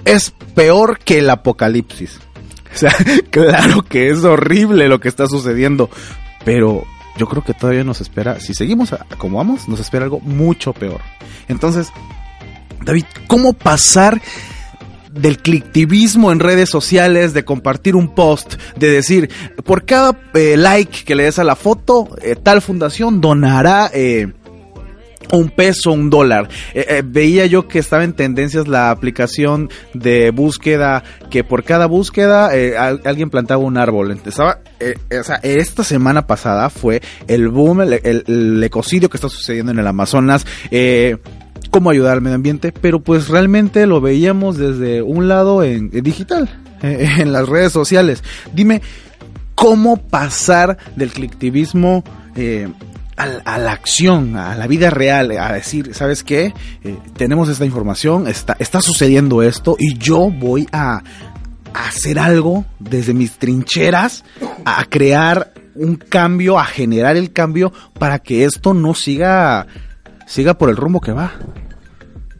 es 0.06 0.32
peor 0.56 1.00
que 1.00 1.20
el 1.20 1.30
apocalipsis. 1.30 2.20
O 2.74 2.77
sea, 2.77 2.96
claro 3.32 3.82
que 3.82 4.10
es 4.12 4.24
horrible 4.24 4.88
lo 4.88 5.01
que 5.01 5.10
está 5.10 5.27
sucediendo, 5.27 5.89
pero 6.46 6.86
yo 7.18 7.27
creo 7.27 7.44
que 7.44 7.53
todavía 7.53 7.84
nos 7.84 8.00
espera, 8.00 8.39
si 8.39 8.53
seguimos 8.53 8.96
como 9.18 9.39
vamos, 9.39 9.68
nos 9.68 9.82
espera 9.82 10.06
algo 10.06 10.22
mucho 10.22 10.72
peor. 10.72 11.01
Entonces, 11.50 11.91
David, 12.83 13.05
¿cómo 13.27 13.53
pasar 13.53 14.21
del 15.11 15.38
clicktivismo 15.38 16.31
en 16.31 16.39
redes 16.39 16.69
sociales, 16.69 17.33
de 17.33 17.43
compartir 17.43 17.95
un 17.95 18.13
post, 18.15 18.55
de 18.77 18.89
decir, 18.89 19.29
por 19.65 19.85
cada 19.85 20.17
eh, 20.33 20.55
like 20.57 21.03
que 21.03 21.15
le 21.15 21.23
des 21.23 21.39
a 21.39 21.43
la 21.43 21.55
foto, 21.55 22.09
eh, 22.21 22.35
tal 22.41 22.61
fundación 22.61 23.19
donará 23.19 23.91
eh, 23.93 24.31
un 25.33 25.50
peso, 25.50 25.91
un 25.91 26.09
dólar. 26.09 26.50
veía 27.05 27.45
yo 27.45 27.67
que 27.67 27.79
estaba 27.79 28.03
en 28.03 28.13
tendencias 28.13 28.67
la 28.67 28.91
aplicación 28.91 29.69
de 29.93 30.29
búsqueda, 30.31 31.03
que 31.29 31.45
por 31.45 31.63
cada 31.63 31.85
búsqueda 31.85 32.50
alguien 33.05 33.29
plantaba 33.29 33.63
un 33.63 33.77
árbol. 33.77 34.11
Estaba, 34.25 34.59
o 35.17 35.23
sea, 35.23 35.38
esta 35.38 35.85
semana 35.85 36.27
pasada 36.27 36.69
fue 36.69 37.01
el 37.27 37.47
boom, 37.47 37.79
el, 37.81 37.93
el, 38.03 38.61
ecocidio 38.61 39.09
que 39.09 39.15
está 39.15 39.29
sucediendo 39.29 39.71
en 39.71 39.79
el 39.79 39.88
Amazonas. 39.88 40.45
Cómo 41.72 41.90
ayudar 41.90 42.13
al 42.13 42.22
medio 42.22 42.36
ambiente, 42.36 42.72
pero 42.72 43.00
pues 43.00 43.30
realmente 43.30 43.88
lo 43.88 44.01
veíamos 44.01 44.58
desde 44.58 45.01
un 45.01 45.28
lado 45.28 45.63
en, 45.63 45.90
digital, 45.90 46.50
en 46.82 47.32
las 47.32 47.50
redes 47.50 47.72
sociales. 47.72 48.24
Dime, 48.54 48.82
¿cómo 49.56 49.98
pasar 49.98 50.78
del 50.96 51.12
clicktivismo 51.12 52.04
eh, 52.36 52.68
a, 53.46 53.58
la 53.58 53.72
acción, 53.72 54.36
a 54.36 54.56
la 54.56 54.68
vida 54.68 54.90
real, 54.90 55.32
a 55.38 55.54
decir, 55.54 55.94
¿sabes 55.94 56.24
qué? 56.24 56.54
Eh, 56.84 56.98
tenemos 57.16 57.50
esta 57.50 57.66
información, 57.66 58.28
está, 58.28 58.82
sucediendo 58.82 59.44
esto 59.44 59.75
y 59.78 59.98
yo 59.98 60.32
voy 60.32 60.68
a 60.72 61.04
hacer 61.74 62.20
algo 62.20 62.66
desde 62.80 63.13
mis 63.13 63.34
trincheras, 63.34 64.24
a 64.66 64.84
crear 64.86 65.54
un 65.75 65.96
cambio, 65.96 66.60
a 66.60 66.66
generar 66.66 67.16
el 67.16 67.32
cambio 67.32 67.72
para 67.98 68.20
que 68.20 68.46
esto 68.46 68.74
no 68.74 68.94
siga 68.94 69.68
siga 70.25 70.54
por 70.56 70.70
el 70.70 70.75
rumbo 70.75 71.01
que 71.01 71.12
va. 71.12 71.34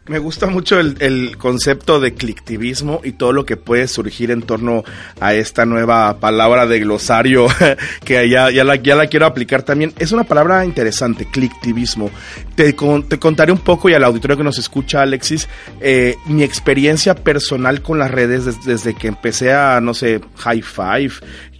Me 0.08 0.18
gusta 0.18 0.48
mucho 0.48 0.80
el, 0.80 1.36
concepto 1.38 2.00
de 2.00 2.14
clictivismo 2.14 3.00
y 3.04 3.12
todo 3.12 3.32
lo 3.32 3.46
que 3.46 3.56
puede 3.56 3.86
surgir 3.86 4.32
en 4.32 4.42
torno 4.42 4.82
a 5.20 5.32
esta 5.34 5.64
nueva 5.64 6.18
palabra 6.18 6.66
de 6.66 6.80
glosario 6.80 7.46
que 8.04 8.28
ya, 8.28 8.50
ya, 8.50 8.64
la, 8.64 8.74
ya 8.74 8.96
la 8.96 9.06
quiero 9.06 9.26
aplicar 9.26 9.62
también. 9.62 9.92
Es 10.00 10.10
una 10.10 10.24
palabra 10.24 10.64
interesante, 10.64 11.28
clictivismo. 11.30 12.10
Te, 12.56 12.72
te 12.72 13.18
contaré 13.20 13.52
un 13.52 13.58
poco 13.58 13.88
y 13.88 13.94
al 13.94 14.02
auditorio 14.02 14.36
que 14.36 14.42
nos 14.42 14.58
escucha, 14.58 15.02
Alexis, 15.02 15.48
eh, 15.80 16.16
mi 16.26 16.42
experiencia 16.42 17.14
personal 17.14 17.80
con 17.80 18.00
las 18.00 18.10
redes 18.10 18.44
desde, 18.44 18.72
desde 18.72 18.94
que 18.94 19.06
empecé 19.06 19.52
a, 19.52 19.80
no 19.80 19.94
sé, 19.94 20.20
High 20.38 20.62
Five 20.62 21.12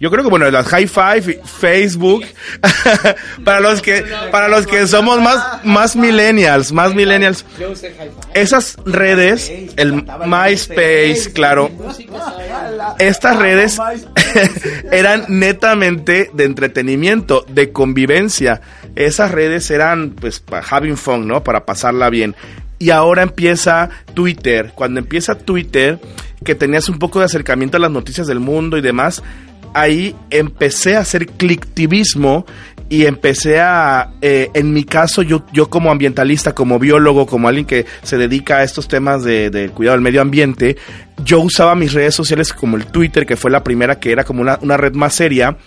yo 0.03 0.11
creo 0.11 0.21
que 0.21 0.29
bueno, 0.29 0.51
las 0.51 0.67
High 0.67 0.87
Five, 0.87 1.39
Facebook, 1.45 2.25
para 3.45 3.61
los 3.61 3.81
que 3.81 4.03
para 4.31 4.49
los 4.49 4.67
que 4.67 4.85
somos 4.85 5.21
más 5.21 5.63
más 5.63 5.95
millennials, 5.95 6.73
más 6.73 6.93
millennials. 6.93 7.45
Esas 8.33 8.75
redes, 8.85 9.49
el 9.77 9.93
MySpace, 10.25 11.31
claro. 11.33 11.71
Estas 12.99 13.37
redes 13.37 13.77
eran 14.91 15.23
netamente 15.29 16.29
de 16.33 16.43
entretenimiento, 16.43 17.45
de 17.47 17.71
convivencia. 17.71 18.59
Esas 18.97 19.31
redes 19.31 19.71
eran 19.71 20.09
pues 20.19 20.41
para 20.41 20.65
having 20.69 20.97
fun, 20.97 21.29
¿no? 21.29 21.45
Para 21.45 21.65
pasarla 21.65 22.09
bien. 22.09 22.35
Y 22.77 22.89
ahora 22.89 23.21
empieza 23.21 23.89
Twitter. 24.13 24.73
Cuando 24.75 24.99
empieza 24.99 25.35
Twitter, 25.35 26.01
que 26.43 26.55
tenías 26.55 26.89
un 26.89 26.99
poco 26.99 27.19
de 27.19 27.25
acercamiento 27.25 27.77
a 27.77 27.79
las 27.79 27.91
noticias 27.91 28.27
del 28.27 28.41
mundo 28.41 28.77
y 28.77 28.81
demás, 28.81 29.23
ahí 29.73 30.15
empecé 30.29 30.95
a 30.95 31.01
hacer 31.01 31.27
clictivismo 31.27 32.45
y 32.89 33.05
empecé 33.05 33.59
a, 33.59 34.11
eh, 34.21 34.51
en 34.53 34.71
mi 34.71 34.83
caso, 34.83 35.23
yo, 35.23 35.45
yo 35.51 35.69
como 35.69 35.89
ambientalista, 35.91 36.53
como 36.53 36.77
biólogo, 36.77 37.25
como 37.25 37.47
alguien 37.47 37.65
que 37.65 37.85
se 38.03 38.17
dedica 38.17 38.57
a 38.57 38.63
estos 38.63 38.87
temas 38.87 39.23
de, 39.23 39.49
de 39.49 39.69
cuidado 39.69 39.95
del 39.95 40.03
medio 40.03 40.21
ambiente, 40.21 40.77
yo 41.25 41.39
usaba 41.39 41.73
mis 41.75 41.93
redes 41.93 42.13
sociales 42.13 42.53
como 42.53 42.77
el 42.77 42.85
Twitter, 42.85 43.25
que 43.25 43.35
fue 43.35 43.49
la 43.49 43.63
primera 43.63 43.99
que 43.99 44.11
era 44.11 44.23
como 44.23 44.41
una, 44.41 44.59
una 44.61 44.77
red 44.77 44.93
más 44.93 45.15
seria, 45.15 45.57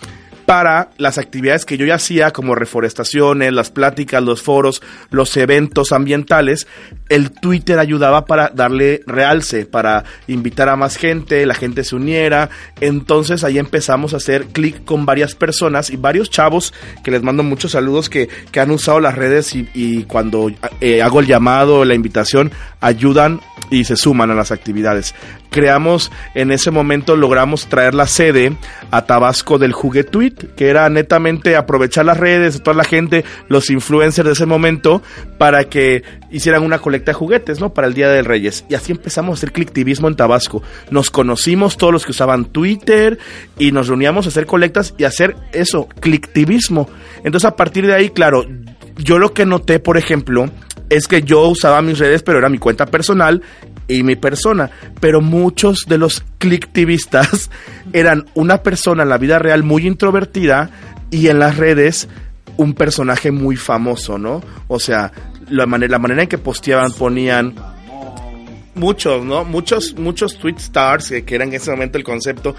para 0.47 0.91
las 0.97 1.17
actividades 1.17 1.65
que 1.65 1.77
yo 1.77 1.85
ya 1.85 1.95
hacía, 1.95 2.31
como 2.31 2.55
reforestaciones, 2.55 3.51
las 3.51 3.69
pláticas, 3.69 4.23
los 4.23 4.41
foros, 4.41 4.81
los 5.09 5.35
eventos 5.35 5.91
ambientales, 5.91 6.67
el 7.09 7.31
Twitter 7.31 7.77
ayudaba 7.79 8.25
para 8.25 8.47
darle 8.55 9.01
realce, 9.05 9.65
para 9.65 10.05
invitar 10.25 10.69
a 10.69 10.77
más 10.77 10.95
gente, 10.95 11.45
la 11.45 11.53
gente 11.53 11.83
se 11.83 11.97
uniera. 11.97 12.49
Entonces 12.79 13.43
ahí 13.43 13.59
empezamos 13.59 14.13
a 14.13 14.17
hacer 14.17 14.45
clic 14.45 14.85
con 14.85 15.05
varias 15.05 15.35
personas 15.35 15.89
y 15.89 15.97
varios 15.97 16.29
chavos 16.29 16.73
que 17.03 17.11
les 17.11 17.21
mando 17.21 17.43
muchos 17.43 17.73
saludos 17.73 18.09
que, 18.09 18.29
que 18.49 18.61
han 18.61 18.71
usado 18.71 19.01
las 19.01 19.15
redes 19.15 19.53
y, 19.53 19.67
y 19.73 20.03
cuando 20.03 20.49
eh, 20.79 21.01
hago 21.01 21.19
el 21.19 21.27
llamado, 21.27 21.83
la 21.83 21.93
invitación, 21.93 22.53
ayudan 22.81 23.39
y 23.69 23.83
se 23.83 23.97
suman 23.97 24.31
a 24.31 24.35
las 24.35 24.51
actividades. 24.51 25.13
Creamos, 25.49 26.11
en 26.35 26.51
ese 26.51 26.71
momento 26.71 27.15
logramos 27.15 27.67
traer 27.67 27.93
la 27.93 28.07
sede 28.07 28.55
a 28.91 29.05
Tabasco 29.05 29.57
del 29.57 29.73
Juguetuit, 29.73 30.55
que 30.55 30.69
era 30.69 30.89
netamente 30.89 31.55
aprovechar 31.55 32.05
las 32.05 32.17
redes 32.17 32.53
de 32.53 32.59
toda 32.59 32.77
la 32.77 32.83
gente, 32.83 33.25
los 33.47 33.69
influencers 33.69 34.25
de 34.25 34.33
ese 34.33 34.45
momento, 34.45 35.01
para 35.37 35.65
que 35.65 36.03
hicieran 36.31 36.63
una 36.63 36.79
colecta 36.79 37.11
de 37.11 37.15
juguetes, 37.15 37.59
¿no? 37.59 37.73
Para 37.73 37.87
el 37.87 37.93
Día 37.93 38.09
de 38.09 38.21
Reyes. 38.21 38.65
Y 38.69 38.75
así 38.75 38.91
empezamos 38.91 39.31
a 39.31 39.37
hacer 39.39 39.51
clictivismo 39.51 40.07
en 40.07 40.15
Tabasco. 40.15 40.61
Nos 40.91 41.09
conocimos 41.09 41.77
todos 41.77 41.93
los 41.93 42.05
que 42.05 42.11
usaban 42.11 42.45
Twitter 42.45 43.17
y 43.57 43.71
nos 43.71 43.87
reuníamos 43.87 44.25
a 44.25 44.29
hacer 44.29 44.45
colectas 44.45 44.93
y 44.97 45.05
hacer 45.05 45.35
eso, 45.53 45.87
clictivismo. 45.99 46.89
Entonces 47.23 47.45
a 47.45 47.55
partir 47.55 47.87
de 47.87 47.95
ahí, 47.95 48.09
claro, 48.09 48.45
yo 48.97 49.17
lo 49.19 49.33
que 49.33 49.45
noté, 49.45 49.79
por 49.79 49.97
ejemplo, 49.97 50.49
es 50.89 51.07
que 51.07 51.21
yo 51.21 51.47
usaba 51.47 51.81
mis 51.81 51.99
redes, 51.99 52.23
pero 52.23 52.39
era 52.39 52.49
mi 52.49 52.57
cuenta 52.57 52.85
personal 52.85 53.41
y 53.87 54.03
mi 54.03 54.15
persona. 54.15 54.69
Pero 54.99 55.21
muchos 55.21 55.85
de 55.87 55.97
los 55.97 56.23
clictivistas 56.37 57.49
eran 57.93 58.25
una 58.33 58.63
persona 58.63 59.03
en 59.03 59.09
la 59.09 59.17
vida 59.17 59.39
real 59.39 59.63
muy 59.63 59.87
introvertida 59.87 60.69
y 61.11 61.27
en 61.27 61.39
las 61.39 61.57
redes 61.57 62.07
un 62.57 62.73
personaje 62.73 63.31
muy 63.31 63.55
famoso, 63.55 64.17
¿no? 64.17 64.41
O 64.67 64.79
sea, 64.79 65.11
la 65.49 65.65
manera, 65.65 65.91
la 65.91 65.99
manera 65.99 66.23
en 66.23 66.27
que 66.27 66.37
posteaban, 66.37 66.91
ponían 66.91 67.53
muchos, 68.75 69.23
¿no? 69.23 69.43
Muchos, 69.43 69.95
muchos 69.97 70.37
tweet 70.37 70.55
stars, 70.57 71.09
que, 71.09 71.23
que 71.23 71.35
era 71.35 71.43
en 71.43 71.53
ese 71.53 71.71
momento 71.71 71.97
el 71.97 72.03
concepto, 72.03 72.55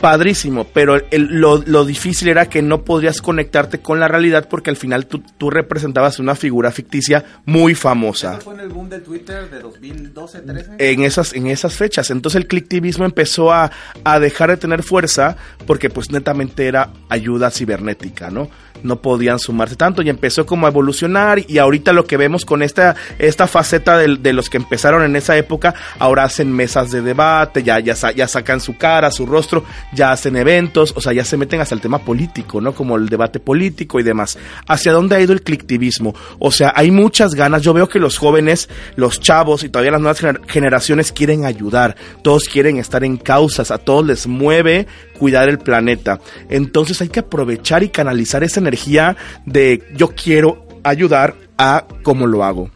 padrísimo, 0.00 0.64
pero 0.64 0.96
el, 1.10 1.40
lo, 1.40 1.58
lo, 1.58 1.84
difícil 1.84 2.28
era 2.28 2.46
que 2.46 2.62
no 2.62 2.84
podrías 2.84 3.20
conectarte 3.20 3.80
con 3.80 4.00
la 4.00 4.08
realidad 4.08 4.48
porque 4.48 4.70
al 4.70 4.76
final 4.76 5.06
tú, 5.06 5.22
tú 5.38 5.50
representabas 5.50 6.18
una 6.18 6.34
figura 6.34 6.72
ficticia 6.72 7.24
muy 7.44 7.74
famosa. 7.74 8.34
¿Eso 8.34 8.42
fue 8.42 8.54
en 8.54 8.60
el 8.60 8.70
boom 8.70 8.88
de 8.88 9.00
Twitter 9.00 9.50
de 9.50 9.60
2012, 9.60 10.40
13? 10.40 10.70
En 10.78 11.02
esas, 11.02 11.34
en 11.34 11.46
esas 11.46 11.74
fechas. 11.74 12.10
Entonces 12.10 12.40
el 12.40 12.48
clictivismo 12.48 13.04
empezó 13.04 13.52
a, 13.52 13.70
a 14.04 14.18
dejar 14.18 14.50
de 14.50 14.56
tener 14.56 14.82
fuerza 14.82 15.36
porque 15.66 15.90
pues 15.90 16.10
netamente 16.10 16.66
era 16.66 16.90
ayuda 17.08 17.50
cibernética, 17.50 18.30
¿no? 18.30 18.48
no 18.82 19.00
podían 19.00 19.38
sumarse 19.38 19.76
tanto 19.76 20.02
y 20.02 20.08
empezó 20.08 20.46
como 20.46 20.66
a 20.66 20.70
evolucionar 20.70 21.40
y 21.46 21.58
ahorita 21.58 21.92
lo 21.92 22.06
que 22.06 22.16
vemos 22.16 22.44
con 22.44 22.62
esta, 22.62 22.96
esta 23.18 23.46
faceta 23.46 23.98
de, 23.98 24.16
de 24.16 24.32
los 24.32 24.50
que 24.50 24.56
empezaron 24.56 25.02
en 25.02 25.16
esa 25.16 25.36
época, 25.36 25.74
ahora 25.98 26.24
hacen 26.24 26.52
mesas 26.52 26.90
de 26.90 27.02
debate, 27.02 27.62
ya, 27.62 27.78
ya, 27.80 27.94
ya 27.94 28.28
sacan 28.28 28.60
su 28.60 28.76
cara, 28.76 29.10
su 29.10 29.26
rostro, 29.26 29.64
ya 29.92 30.12
hacen 30.12 30.36
eventos, 30.36 30.92
o 30.96 31.00
sea, 31.00 31.12
ya 31.12 31.24
se 31.24 31.36
meten 31.36 31.60
hasta 31.60 31.74
el 31.74 31.80
tema 31.80 31.98
político, 31.98 32.60
¿no? 32.60 32.74
Como 32.74 32.96
el 32.96 33.08
debate 33.08 33.40
político 33.40 34.00
y 34.00 34.02
demás. 34.02 34.38
¿Hacia 34.66 34.92
dónde 34.92 35.16
ha 35.16 35.20
ido 35.20 35.32
el 35.32 35.42
clictivismo? 35.42 36.14
O 36.38 36.52
sea, 36.52 36.72
hay 36.74 36.90
muchas 36.90 37.34
ganas, 37.34 37.62
yo 37.62 37.72
veo 37.72 37.88
que 37.88 37.98
los 37.98 38.18
jóvenes, 38.18 38.68
los 38.96 39.20
chavos 39.20 39.64
y 39.64 39.68
todavía 39.68 39.92
las 39.92 40.00
nuevas 40.00 40.20
generaciones 40.46 41.12
quieren 41.12 41.44
ayudar, 41.44 41.96
todos 42.22 42.48
quieren 42.48 42.76
estar 42.76 43.04
en 43.04 43.16
causas, 43.16 43.70
a 43.70 43.78
todos 43.78 44.06
les 44.06 44.26
mueve 44.26 44.86
cuidar 45.18 45.48
el 45.48 45.58
planeta. 45.58 46.20
Entonces 46.48 47.00
hay 47.00 47.08
que 47.08 47.20
aprovechar 47.20 47.82
y 47.82 47.90
canalizar 47.90 48.42
esa 48.42 48.60
energía 48.60 49.16
de 49.44 49.82
yo 49.94 50.08
quiero 50.08 50.66
ayudar 50.82 51.34
a 51.58 51.84
cómo 52.02 52.26
lo 52.26 52.44
hago. 52.44 52.70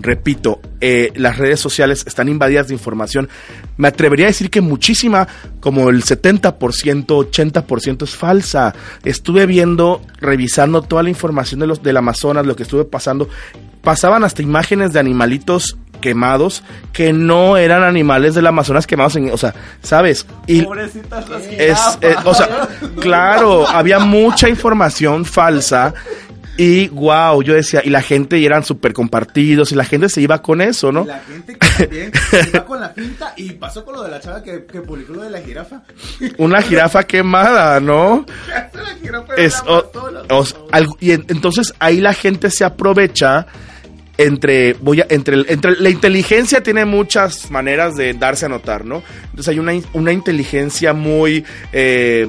Repito, 0.00 0.60
eh, 0.80 1.12
las 1.14 1.38
redes 1.38 1.60
sociales 1.60 2.04
están 2.06 2.28
invadidas 2.28 2.68
de 2.68 2.74
información. 2.74 3.28
Me 3.76 3.88
atrevería 3.88 4.26
a 4.26 4.28
decir 4.28 4.50
que 4.50 4.60
muchísima, 4.60 5.26
como 5.60 5.88
el 5.88 6.02
70%, 6.02 7.06
80% 7.06 8.04
es 8.04 8.16
falsa. 8.16 8.74
Estuve 9.04 9.46
viendo, 9.46 10.02
revisando 10.20 10.82
toda 10.82 11.02
la 11.02 11.10
información 11.10 11.60
de 11.60 11.66
los 11.66 11.82
del 11.82 11.96
Amazonas, 11.96 12.46
lo 12.46 12.56
que 12.56 12.64
estuve 12.64 12.84
pasando. 12.84 13.28
Pasaban 13.82 14.24
hasta 14.24 14.42
imágenes 14.42 14.92
de 14.92 15.00
animalitos 15.00 15.76
quemados 16.00 16.62
que 16.92 17.14
no 17.14 17.56
eran 17.56 17.82
animales 17.82 18.34
del 18.34 18.46
Amazonas 18.46 18.86
quemados 18.86 19.16
en, 19.16 19.30
o 19.30 19.38
sea, 19.38 19.54
¿sabes? 19.80 20.26
Y 20.46 20.66
es, 21.56 21.78
eh, 22.02 22.14
o 22.24 22.34
sea, 22.34 22.68
claro, 23.00 23.66
había 23.68 23.98
mucha 24.00 24.48
información 24.50 25.24
falsa 25.24 25.94
y 26.56 26.88
wow, 26.88 27.42
yo 27.42 27.54
decía, 27.54 27.82
y 27.84 27.90
la 27.90 28.02
gente 28.02 28.38
y 28.38 28.46
eran 28.46 28.64
súper 28.64 28.92
compartidos 28.92 29.72
y 29.72 29.74
la 29.74 29.84
gente 29.84 30.08
se 30.08 30.20
iba 30.20 30.40
con 30.40 30.60
eso, 30.60 30.92
¿no? 30.92 31.02
Y 31.02 31.06
la 31.08 31.20
gente 31.20 31.56
que 31.58 31.68
también 31.68 32.12
se 32.30 32.48
iba 32.48 32.64
con 32.64 32.80
la 32.80 32.90
finta 32.90 33.34
y 33.36 33.52
pasó 33.52 33.84
con 33.84 33.94
lo 33.94 34.02
de 34.04 34.10
la 34.10 34.20
chava 34.20 34.42
que, 34.42 34.64
que 34.64 34.80
publicó 34.80 35.14
lo 35.14 35.22
de 35.22 35.30
la 35.30 35.40
jirafa. 35.40 35.82
Una 36.38 36.62
jirafa 36.62 37.04
quemada, 37.04 37.80
¿no? 37.80 38.24
la 38.48 38.94
jirafa 39.00 39.34
es, 39.34 39.62
o, 39.66 39.90
o, 40.30 40.44
algo, 40.70 40.96
y 41.00 41.12
en, 41.12 41.24
entonces 41.28 41.74
ahí 41.80 42.00
la 42.00 42.14
gente 42.14 42.50
se 42.50 42.64
aprovecha 42.64 43.46
entre 44.16 44.74
voy 44.74 45.00
a, 45.00 45.06
entre 45.08 45.42
entre 45.52 45.72
la 45.80 45.90
inteligencia 45.90 46.62
tiene 46.62 46.84
muchas 46.84 47.50
maneras 47.50 47.96
de 47.96 48.14
darse 48.14 48.46
a 48.46 48.48
notar, 48.48 48.84
¿no? 48.84 49.02
Entonces 49.24 49.48
hay 49.48 49.58
una, 49.58 49.72
una 49.92 50.12
inteligencia 50.12 50.92
muy 50.92 51.44
eh, 51.72 52.28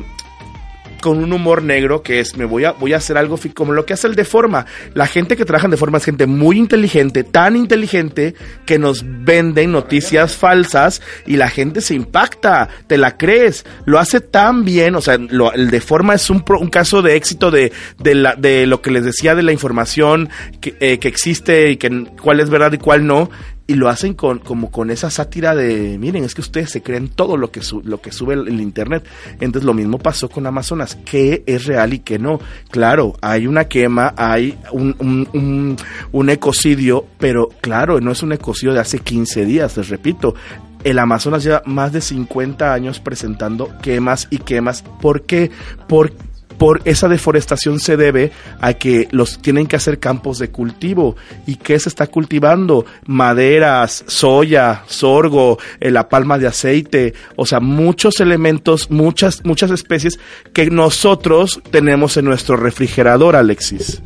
con 1.01 1.23
un 1.23 1.33
humor 1.33 1.63
negro 1.63 2.01
que 2.01 2.19
es 2.19 2.37
me 2.37 2.45
voy 2.45 2.65
a 2.65 2.71
voy 2.71 2.93
a 2.93 2.97
hacer 2.97 3.17
algo 3.17 3.37
como 3.53 3.73
lo 3.73 3.85
que 3.85 3.93
hace 3.93 4.07
el 4.07 4.15
de 4.15 4.25
forma. 4.25 4.65
La 4.93 5.07
gente 5.07 5.37
que 5.37 5.45
trabaja 5.45 5.67
de 5.67 5.77
forma 5.77 5.97
es 5.97 6.05
gente 6.05 6.25
muy 6.25 6.57
inteligente, 6.57 7.23
tan 7.23 7.55
inteligente 7.55 8.35
que 8.65 8.79
nos 8.79 9.03
venden 9.05 9.71
noticias 9.71 10.35
falsas 10.35 11.01
y 11.25 11.37
la 11.37 11.49
gente 11.49 11.81
se 11.81 11.95
impacta, 11.95 12.69
te 12.87 12.97
la 12.97 13.17
crees, 13.17 13.65
lo 13.85 13.99
hace 13.99 14.21
tan 14.21 14.65
bien, 14.65 14.95
o 14.95 15.01
sea, 15.01 15.17
lo, 15.17 15.53
el 15.53 15.69
de 15.69 15.81
forma 15.81 16.15
es 16.15 16.29
un, 16.29 16.43
un 16.47 16.69
caso 16.69 17.01
de 17.01 17.15
éxito 17.15 17.51
de, 17.51 17.71
de, 17.99 18.15
la, 18.15 18.35
de 18.35 18.65
lo 18.65 18.81
que 18.81 18.91
les 18.91 19.03
decía 19.03 19.35
de 19.35 19.43
la 19.43 19.51
información 19.51 20.29
que, 20.61 20.75
eh, 20.79 20.99
que 20.99 21.07
existe 21.07 21.71
y 21.71 21.77
que 21.77 22.05
cuál 22.21 22.39
es 22.39 22.49
verdad 22.49 22.71
y 22.73 22.77
cuál 22.77 23.05
no 23.05 23.29
y 23.67 23.75
lo 23.75 23.89
hacen 23.89 24.13
con 24.13 24.39
como 24.39 24.69
con 24.69 24.91
esa 24.91 25.09
sátira 25.09 25.55
de 25.55 25.97
miren 25.97 26.23
es 26.23 26.35
que 26.35 26.41
ustedes 26.41 26.69
se 26.69 26.83
creen 26.83 27.09
todo 27.09 27.35
lo 27.35 27.51
que 27.51 27.61
su, 27.61 27.81
lo 27.81 27.99
que 27.99 28.11
sube 28.11 28.35
el, 28.35 28.61
internet. 28.61 29.05
Entonces 29.39 29.63
lo 29.63 29.73
mismo 29.73 29.97
pasó 29.97 30.29
con 30.29 30.45
Amazonas 30.45 30.97
qué 31.05 31.43
es 31.45 31.65
real 31.65 31.93
y 31.93 31.99
qué 31.99 32.19
no. 32.19 32.39
Claro 32.69 33.15
hay 33.21 33.47
una 33.47 33.65
quema 33.65 34.13
hay 34.17 34.57
un, 34.71 34.95
un, 34.99 35.27
un, 35.33 35.77
un 36.11 36.29
ecocidio 36.29 37.05
pero 37.17 37.49
claro 37.61 37.99
no 38.01 38.11
es 38.11 38.21
un 38.21 38.33
ecocidio 38.33 38.73
de 38.73 38.81
hace 38.81 38.99
15 38.99 39.45
días 39.45 39.77
les 39.77 39.89
repito. 39.89 40.35
El 40.83 40.99
Amazonas 40.99 41.43
lleva 41.43 41.63
más 41.65 41.93
de 41.93 42.01
50 42.01 42.71
años 42.71 42.99
presentando 42.99 43.69
quemas 43.81 44.27
y 44.29 44.37
quemas. 44.37 44.83
¿por 45.01 45.23
qué? 45.23 45.49
porque 45.87 46.34
por 46.57 46.81
esa 46.85 47.07
deforestación 47.07 47.79
se 47.79 47.97
debe 47.97 48.31
a 48.61 48.73
que 48.73 49.07
los 49.11 49.39
tienen 49.39 49.67
que 49.67 49.75
hacer 49.75 49.99
campos 49.99 50.39
de 50.39 50.49
cultivo. 50.49 51.15
¿Y 51.45 51.55
qué 51.55 51.79
se 51.79 51.89
está 51.89 52.07
cultivando? 52.07 52.85
Maderas, 53.05 54.03
soya, 54.07 54.83
sorgo, 54.87 55.57
eh, 55.79 55.91
la 55.91 56.09
palma 56.09 56.37
de 56.37 56.47
aceite, 56.47 57.13
o 57.35 57.45
sea, 57.45 57.59
muchos 57.59 58.19
elementos, 58.19 58.89
muchas, 58.89 59.43
muchas 59.45 59.71
especies 59.71 60.19
que 60.53 60.69
nosotros 60.69 61.61
tenemos 61.71 62.17
en 62.17 62.25
nuestro 62.25 62.57
refrigerador, 62.57 63.35
Alexis. 63.35 64.01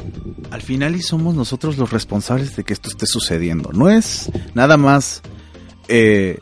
Al 0.52 0.62
final 0.62 0.96
y 0.96 1.02
somos 1.02 1.36
nosotros 1.36 1.78
los 1.78 1.92
responsables 1.92 2.56
de 2.56 2.64
que 2.64 2.74
esto 2.74 2.90
esté 2.90 3.06
sucediendo. 3.06 3.72
No 3.72 3.90
es 3.90 4.32
nada 4.56 4.78
más 4.78 5.22
eh, 5.88 6.40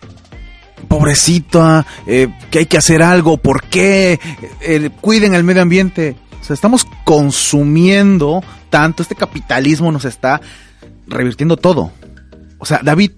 pobrecita, 0.88 1.86
eh, 2.06 2.28
que 2.52 2.60
hay 2.60 2.66
que 2.66 2.78
hacer 2.78 3.02
algo, 3.02 3.38
¿por 3.38 3.64
qué? 3.64 4.20
Eh, 4.62 4.90
cuiden 5.02 5.36
el 5.36 5.44
medio 5.44 5.62
ambiente. 5.62 6.16
O 6.42 6.44
sea, 6.44 6.54
estamos 6.54 6.86
consumiendo 7.04 8.44
tanto, 8.70 9.02
este 9.02 9.16
capitalismo 9.16 9.92
nos 9.92 10.06
está 10.06 10.42
revirtiendo 11.08 11.58
todo. 11.58 11.92
O 12.58 12.66
sea, 12.66 12.82
David, 12.84 13.12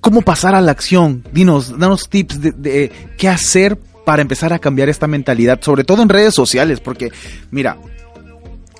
¿cómo 0.00 0.22
pasar 0.22 0.54
a 0.54 0.60
la 0.60 0.72
acción? 0.72 1.24
Dinos, 1.32 1.78
danos 1.78 2.08
tips 2.08 2.40
de, 2.40 2.52
de 2.52 2.92
qué 3.16 3.28
hacer 3.28 3.78
para 4.04 4.22
empezar 4.22 4.52
a 4.52 4.58
cambiar 4.58 4.88
esta 4.88 5.06
mentalidad, 5.06 5.60
sobre 5.62 5.84
todo 5.84 6.02
en 6.02 6.08
redes 6.08 6.34
sociales, 6.34 6.80
porque 6.80 7.10
mira, 7.50 7.76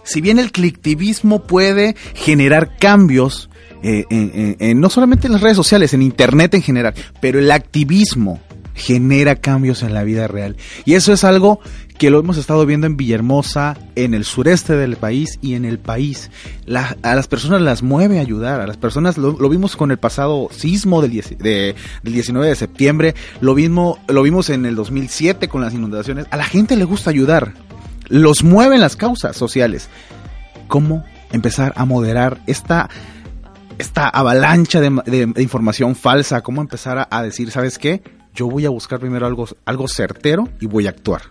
si 0.04 0.20
bien 0.20 0.38
el 0.38 0.50
clictivismo 0.50 1.46
puede 1.46 1.94
generar 2.14 2.76
cambios, 2.78 3.48
eh, 3.82 4.74
no 4.74 4.90
solamente 4.90 5.26
en 5.26 5.32
las 5.32 5.42
redes 5.42 5.56
sociales, 5.56 5.94
en 5.94 6.02
internet 6.02 6.54
en 6.54 6.62
general, 6.62 6.94
pero 7.20 7.38
el 7.38 7.50
activismo 7.50 8.40
genera 8.74 9.36
cambios 9.36 9.82
en 9.82 9.94
la 9.94 10.04
vida 10.04 10.26
real. 10.26 10.56
Y 10.84 10.94
eso 10.94 11.12
es 11.12 11.24
algo 11.24 11.60
que 11.98 12.10
lo 12.10 12.18
hemos 12.18 12.38
estado 12.38 12.64
viendo 12.64 12.86
en 12.86 12.96
Villahermosa, 12.96 13.76
en 13.94 14.14
el 14.14 14.24
sureste 14.24 14.74
del 14.74 14.96
país 14.96 15.38
y 15.42 15.54
en 15.54 15.66
el 15.66 15.78
país. 15.78 16.30
a 16.66 17.14
las 17.14 17.28
personas 17.28 17.60
las 17.60 17.82
mueve 17.82 18.18
a 18.18 18.22
ayudar, 18.22 18.60
a 18.60 18.66
las 18.66 18.78
personas 18.78 19.18
lo, 19.18 19.34
vimos 19.50 19.76
con 19.76 19.90
el 19.90 19.98
pasado 19.98 20.48
sismo 20.50 21.02
del, 21.02 21.22
del 21.38 21.74
19 22.02 22.48
de 22.48 22.56
septiembre, 22.56 23.14
lo, 23.42 23.54
mismo, 23.54 23.98
lo 24.08 24.22
vimos 24.22 24.48
en 24.48 24.64
el 24.64 24.76
2007 24.76 25.48
con 25.48 25.60
las 25.60 25.74
inundaciones. 25.74 26.26
A 26.30 26.38
la 26.38 26.44
gente 26.44 26.74
le 26.76 26.84
gusta 26.84 27.10
ayudar, 27.10 27.52
los 28.08 28.42
mueven 28.42 28.80
las 28.80 28.96
causas 28.96 29.36
sociales. 29.36 29.90
¿Cómo 30.68 31.04
empezar 31.32 31.74
a 31.76 31.84
moderar 31.84 32.40
esta 32.46 32.88
esta 33.80 34.08
avalancha 34.08 34.80
de, 34.80 35.32
información 35.38 35.96
falsa, 35.96 36.42
cómo 36.42 36.60
empezar 36.60 37.08
a, 37.10 37.22
decir, 37.22 37.50
¿sabes 37.50 37.78
qué? 37.78 38.02
Yo 38.34 38.46
voy 38.46 38.66
a 38.66 38.70
buscar 38.70 39.00
primero 39.00 39.26
algo, 39.26 39.48
algo 39.64 39.88
certero 39.88 40.48
y 40.60 40.66
voy 40.66 40.86
a 40.86 40.90
actuar. 40.90 41.22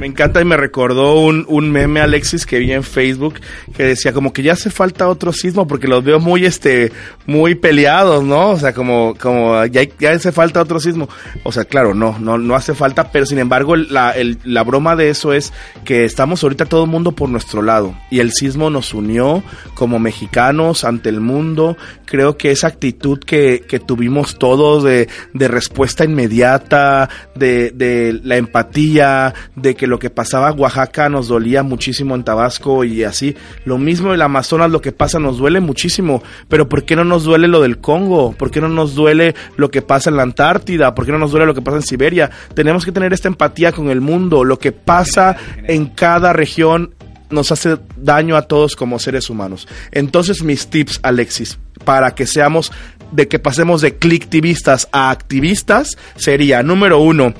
Me 0.00 0.06
encanta 0.06 0.40
y 0.40 0.46
me 0.46 0.56
recordó 0.56 1.20
un, 1.20 1.44
un, 1.46 1.70
meme, 1.70 2.00
Alexis, 2.00 2.46
que 2.46 2.58
vi 2.58 2.72
en 2.72 2.82
Facebook, 2.82 3.34
que 3.76 3.82
decía 3.82 4.14
como 4.14 4.32
que 4.32 4.42
ya 4.42 4.54
hace 4.54 4.70
falta 4.70 5.06
otro 5.06 5.30
sismo 5.30 5.66
porque 5.66 5.88
los 5.88 6.02
veo 6.02 6.18
muy, 6.18 6.46
este, 6.46 6.90
muy 7.26 7.54
peleados, 7.54 8.24
¿no? 8.24 8.52
O 8.52 8.58
sea, 8.58 8.72
como, 8.72 9.14
como 9.20 9.62
ya, 9.66 9.82
ya 9.98 10.12
hace 10.12 10.32
falta 10.32 10.62
otro 10.62 10.80
sismo. 10.80 11.06
O 11.42 11.52
sea, 11.52 11.66
claro, 11.66 11.92
no, 11.92 12.18
no, 12.18 12.38
no 12.38 12.54
hace 12.54 12.72
falta, 12.72 13.12
pero 13.12 13.26
sin 13.26 13.40
embargo, 13.40 13.76
la, 13.76 14.14
la 14.44 14.64
broma 14.64 14.96
de 14.96 15.10
eso 15.10 15.34
es 15.34 15.52
que 15.84 16.06
estamos 16.06 16.42
ahorita 16.42 16.64
todo 16.64 16.84
el 16.84 16.90
mundo 16.90 17.12
por 17.12 17.28
nuestro 17.28 17.60
lado 17.60 17.94
y 18.10 18.20
el 18.20 18.32
sismo 18.32 18.70
nos 18.70 18.94
unió 18.94 19.42
como 19.74 19.98
mexicanos 19.98 20.84
ante 20.84 21.10
el 21.10 21.20
mundo. 21.20 21.76
Creo 22.06 22.38
que 22.38 22.52
esa 22.52 22.68
actitud 22.68 23.18
que, 23.18 23.66
que 23.68 23.78
tuvimos 23.78 24.38
todos 24.38 24.82
de, 24.82 25.10
de 25.34 25.48
respuesta 25.48 26.06
inmediata, 26.06 27.10
de, 27.34 27.70
de 27.72 28.18
la 28.24 28.38
empatía, 28.38 29.34
de 29.56 29.74
que 29.74 29.89
lo 29.90 29.98
que 29.98 30.08
pasaba 30.08 30.50
en 30.50 30.58
Oaxaca 30.58 31.08
nos 31.08 31.28
dolía 31.28 31.62
muchísimo 31.62 32.14
en 32.14 32.24
Tabasco 32.24 32.84
y 32.84 33.04
así. 33.04 33.36
Lo 33.64 33.76
mismo 33.76 34.08
en 34.08 34.14
el 34.14 34.22
Amazonas, 34.22 34.70
lo 34.70 34.80
que 34.80 34.92
pasa 34.92 35.18
nos 35.18 35.36
duele 35.36 35.60
muchísimo. 35.60 36.22
Pero 36.48 36.68
¿por 36.68 36.84
qué 36.84 36.96
no 36.96 37.04
nos 37.04 37.24
duele 37.24 37.48
lo 37.48 37.60
del 37.60 37.78
Congo? 37.78 38.32
¿Por 38.32 38.50
qué 38.50 38.60
no 38.60 38.68
nos 38.68 38.94
duele 38.94 39.34
lo 39.56 39.70
que 39.70 39.82
pasa 39.82 40.08
en 40.08 40.16
la 40.16 40.22
Antártida? 40.22 40.94
¿Por 40.94 41.04
qué 41.04 41.12
no 41.12 41.18
nos 41.18 41.32
duele 41.32 41.44
lo 41.44 41.54
que 41.54 41.60
pasa 41.60 41.78
en 41.78 41.82
Siberia? 41.82 42.30
Tenemos 42.54 42.84
que 42.84 42.92
tener 42.92 43.12
esta 43.12 43.28
empatía 43.28 43.72
con 43.72 43.90
el 43.90 44.00
mundo. 44.00 44.44
Lo 44.44 44.58
que 44.58 44.72
pasa 44.72 45.36
en 45.64 45.86
cada 45.86 46.32
región 46.32 46.94
nos 47.30 47.52
hace 47.52 47.76
daño 47.96 48.36
a 48.36 48.42
todos 48.42 48.76
como 48.76 48.98
seres 48.98 49.28
humanos. 49.28 49.68
Entonces 49.90 50.42
mis 50.42 50.68
tips, 50.68 51.00
Alexis, 51.02 51.58
para 51.84 52.14
que 52.14 52.26
seamos, 52.26 52.72
de 53.12 53.28
que 53.28 53.38
pasemos 53.38 53.80
de 53.80 53.96
clictivistas 53.96 54.88
a 54.92 55.10
activistas, 55.10 55.96
sería, 56.16 56.62
número 56.62 57.00
uno, 57.00 57.34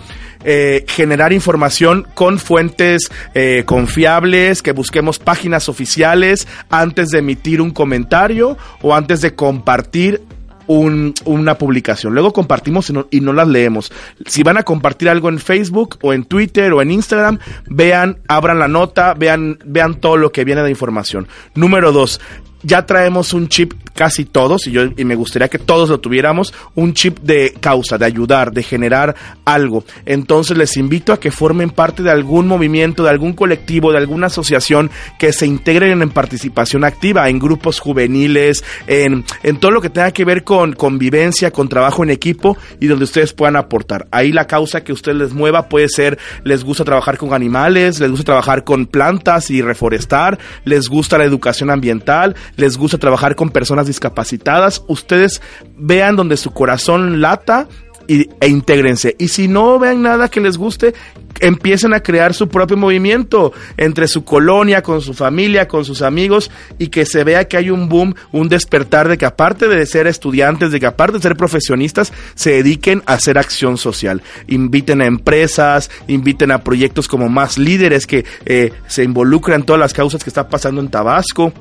eh, 0.45 0.85
generar 0.89 1.33
información 1.33 2.07
con 2.15 2.39
fuentes 2.39 3.11
eh, 3.35 3.65
confiables, 3.67 4.63
que 4.63 4.73
busquemos 4.73 5.19
páginas 5.19 5.69
oficiales 5.69 6.49
antes 6.71 7.09
de 7.11 7.19
emitir 7.19 7.61
un 7.61 7.71
comentario 7.71 8.57
o 8.83 8.95
antes 8.95 9.21
de 9.21 9.35
compartir 9.35 10.23
una 10.67 11.59
publicación. 11.59 12.15
Luego 12.15 12.33
compartimos 12.33 12.93
y 13.11 13.21
no, 13.21 13.33
las 13.33 13.49
leemos. 13.49 13.93
Si 14.27 14.45
van 14.45 14.57
a 14.57 14.63
compartir 14.63 15.09
algo 15.09 15.29
en 15.29 15.41
Facebook 15.41 15.99
o 16.01 16.13
en 16.13 16.25
Twitter 16.25 16.73
o 16.73 16.81
en 16.81 16.93
Instagram, 16.93 17.41
vean, 17.67 18.19
abran 18.29 18.61
la 18.61 18.69
nota, 18.69 19.15
vean, 19.15 19.59
vean 19.65 19.97
todo 19.97 20.17
lo 20.17 20.31
que 20.31 20.45
viene 20.45 20.63
de 20.63 20.71
información. 20.71 21.27
Número 21.57 21.91
dos, 21.91 22.21
ya 22.63 22.87
traemos 22.87 23.33
un 23.33 23.49
chip 23.49 23.73
casi 23.95 24.25
todos, 24.25 24.67
y, 24.67 24.71
yo, 24.71 24.83
y 24.97 25.05
me 25.05 25.15
gustaría 25.15 25.49
que 25.49 25.59
todos 25.59 25.91
lo 25.91 26.01
tuviéramos, 26.01 26.55
un 26.75 26.95
chip 26.95 27.19
de 27.21 27.53
causa, 27.61 27.99
de 27.99 28.07
ayudar, 28.07 28.53
de 28.53 28.63
generar 28.63 29.15
algo. 29.45 29.85
Entonces 30.07 30.57
les 30.57 30.77
invito 30.77 31.13
a 31.13 31.21
que 31.21 31.31
formen 31.31 31.71
parte 31.71 32.03
de 32.03 32.11
algún 32.11 32.47
movimiento, 32.47 33.03
de 33.03 33.11
algún 33.11 33.35
colectivo, 33.35 33.93
de 33.93 33.99
alguna 33.99 34.29
asociación, 34.29 34.91
que 35.19 35.33
se 35.33 35.47
integren 35.47 36.01
en 36.01 36.11
participación 36.11 36.85
activa, 36.85 37.29
en 37.29 37.39
grupos 37.39 37.79
juveniles, 37.79 38.65
en, 38.87 39.25
en 39.43 39.59
todo 39.59 39.71
lo 39.71 39.83
que 39.83 39.91
tenga 39.91 40.13
que 40.13 40.25
ver 40.25 40.45
con 40.45 40.73
convivencia, 40.73 41.51
con 41.51 41.69
trabajo 41.69 42.03
en 42.03 42.11
equipo 42.11 42.57
y 42.81 42.87
donde 42.87 43.05
ustedes 43.05 43.33
puedan 43.33 43.57
aportar. 43.57 44.07
Ahí 44.11 44.33
la 44.33 44.47
causa 44.47 44.83
que 44.83 44.93
usted 44.93 45.13
les 45.15 45.33
mueva 45.33 45.69
puede 45.69 45.89
ser, 45.89 46.19
les 46.45 46.65
gusta 46.65 46.85
trabajar 46.85 47.19
con 47.19 47.35
animales, 47.35 48.01
les 48.01 48.11
gusta 48.11 48.25
trabajar 48.25 48.65
con 48.65 48.87
plantas 48.87 49.51
y 49.51 49.63
reforestar, 49.63 50.39
les 50.65 50.89
gusta 50.89 51.19
la 51.19 51.25
educación 51.25 51.71
ambiental, 51.71 52.35
les 52.57 52.77
gusta 52.77 52.99
trabajar 52.99 53.37
con 53.37 53.51
personas 53.51 53.87
discapacitadas, 53.87 54.83
ustedes 54.89 55.41
vean 55.77 56.17
donde 56.17 56.37
su 56.37 56.51
corazón 56.53 57.21
lata 57.21 57.69
y, 58.11 58.29
e 58.41 58.49
intégrense. 58.49 59.15
Y 59.19 59.29
si 59.29 59.47
no 59.47 59.79
vean 59.79 60.03
nada 60.03 60.29
que 60.29 60.41
les 60.41 60.57
guste, 60.57 60.95
empiecen 61.39 61.95
a 61.95 62.01
crear 62.01 62.35
su 62.35 62.49
propio 62.49 62.77
movimiento 62.77 63.53
entre 63.77 64.09
su 64.09 64.25
colonia, 64.25 64.83
con 64.83 65.01
su 65.01 65.15
familia, 65.15 65.69
con 65.69 65.85
sus 65.85 66.03
amigos 66.03 66.51
y 66.79 66.89
que 66.89 67.07
se 67.07 67.23
vea 67.23 67.47
que 67.47 67.57
hay 67.57 67.71
un 67.71 67.89
boom, 67.89 68.15
un 68.33 68.49
despertar 68.49 69.09
de 69.09 69.17
que 69.17 69.27
aparte 69.27 69.69
de 69.69 69.87
ser 69.87 70.09
estudiantes, 70.09 70.73
de 70.73 70.81
que 70.81 70.87
aparte 70.87 71.19
de 71.19 71.23
ser 71.23 71.37
profesionistas, 71.37 72.13
se 72.35 72.51
dediquen 72.51 73.03
a 73.07 73.15
hacer 73.15 73.39
acción 73.39 73.79
social. 73.79 74.23
Inviten 74.49 75.03
a 75.03 75.07
empresas, 75.07 75.91
inviten 76.09 76.51
a 76.51 76.65
proyectos 76.65 77.07
como 77.07 77.29
más 77.29 77.59
líderes 77.59 78.09
que 78.09 78.25
eh, 78.45 78.73
se 78.89 79.05
involucran 79.05 79.61
en 79.61 79.67
todas 79.67 79.81
las 79.81 79.93
causas 79.93 80.25
que 80.25 80.31
está 80.31 80.49
pasando 80.49 80.81
en 80.81 80.89
Tabasco 80.89 81.53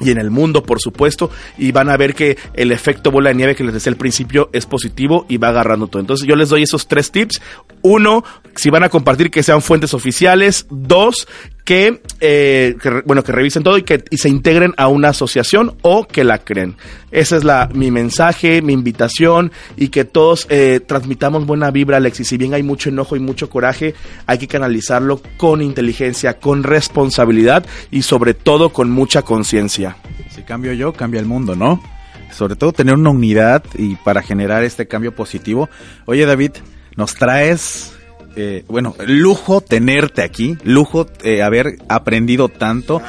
y 0.00 0.10
en 0.10 0.18
el 0.18 0.30
mundo, 0.30 0.64
por 0.64 0.80
supuesto, 0.80 1.30
y 1.56 1.72
van 1.72 1.88
a 1.88 1.96
ver 1.96 2.14
que 2.14 2.36
el 2.54 2.72
efecto 2.72 3.10
bola 3.10 3.30
de 3.30 3.36
nieve 3.36 3.54
que 3.54 3.64
les 3.64 3.74
decía 3.74 3.90
al 3.90 3.96
principio 3.96 4.50
es 4.52 4.66
positivo 4.66 5.26
y 5.28 5.36
va 5.36 5.48
agarrando 5.48 5.86
todo. 5.86 6.00
Entonces 6.00 6.26
yo 6.26 6.36
les 6.36 6.48
doy 6.48 6.62
esos 6.62 6.88
tres 6.88 7.10
tips. 7.10 7.40
Uno, 7.82 8.24
si 8.56 8.70
van 8.70 8.82
a 8.82 8.88
compartir 8.88 9.30
que 9.30 9.42
sean 9.42 9.62
fuentes 9.62 9.94
oficiales. 9.94 10.66
Dos, 10.70 11.28
que, 11.64 12.02
eh, 12.20 12.76
bueno, 13.06 13.24
que 13.24 13.32
revisen 13.32 13.62
todo 13.62 13.78
y 13.78 13.82
que 13.82 14.04
y 14.10 14.18
se 14.18 14.28
integren 14.28 14.74
a 14.76 14.88
una 14.88 15.08
asociación 15.08 15.76
o 15.82 16.06
que 16.06 16.22
la 16.22 16.38
creen. 16.38 16.76
Esa 17.10 17.36
es 17.36 17.44
la, 17.44 17.70
mi 17.72 17.90
mensaje, 17.90 18.60
mi 18.60 18.74
invitación 18.74 19.50
y 19.76 19.88
que 19.88 20.04
todos 20.04 20.46
eh, 20.50 20.80
transmitamos 20.86 21.46
buena 21.46 21.70
vibra, 21.70 21.96
Alexis. 21.96 22.28
Si 22.28 22.36
bien 22.36 22.52
hay 22.52 22.62
mucho 22.62 22.90
enojo 22.90 23.16
y 23.16 23.20
mucho 23.20 23.48
coraje, 23.48 23.94
hay 24.26 24.38
que 24.38 24.46
canalizarlo 24.46 25.22
con 25.38 25.62
inteligencia, 25.62 26.38
con 26.38 26.62
responsabilidad 26.62 27.64
y 27.90 28.02
sobre 28.02 28.34
todo 28.34 28.68
con 28.68 28.90
mucha 28.90 29.22
conciencia. 29.22 29.96
Si 30.30 30.42
cambio 30.42 30.74
yo, 30.74 30.92
cambia 30.92 31.20
el 31.20 31.26
mundo, 31.26 31.56
¿no? 31.56 31.82
Sobre 32.30 32.56
todo 32.56 32.72
tener 32.72 32.94
una 32.94 33.10
unidad 33.10 33.64
y 33.78 33.94
para 33.96 34.20
generar 34.20 34.64
este 34.64 34.86
cambio 34.86 35.14
positivo. 35.14 35.70
Oye, 36.04 36.26
David, 36.26 36.50
nos 36.96 37.14
traes 37.14 37.94
eh, 38.36 38.64
bueno, 38.68 38.94
lujo 39.06 39.60
tenerte 39.60 40.22
aquí, 40.22 40.56
lujo 40.64 41.06
eh, 41.22 41.42
haber 41.42 41.78
aprendido 41.88 42.48
tanto. 42.48 43.00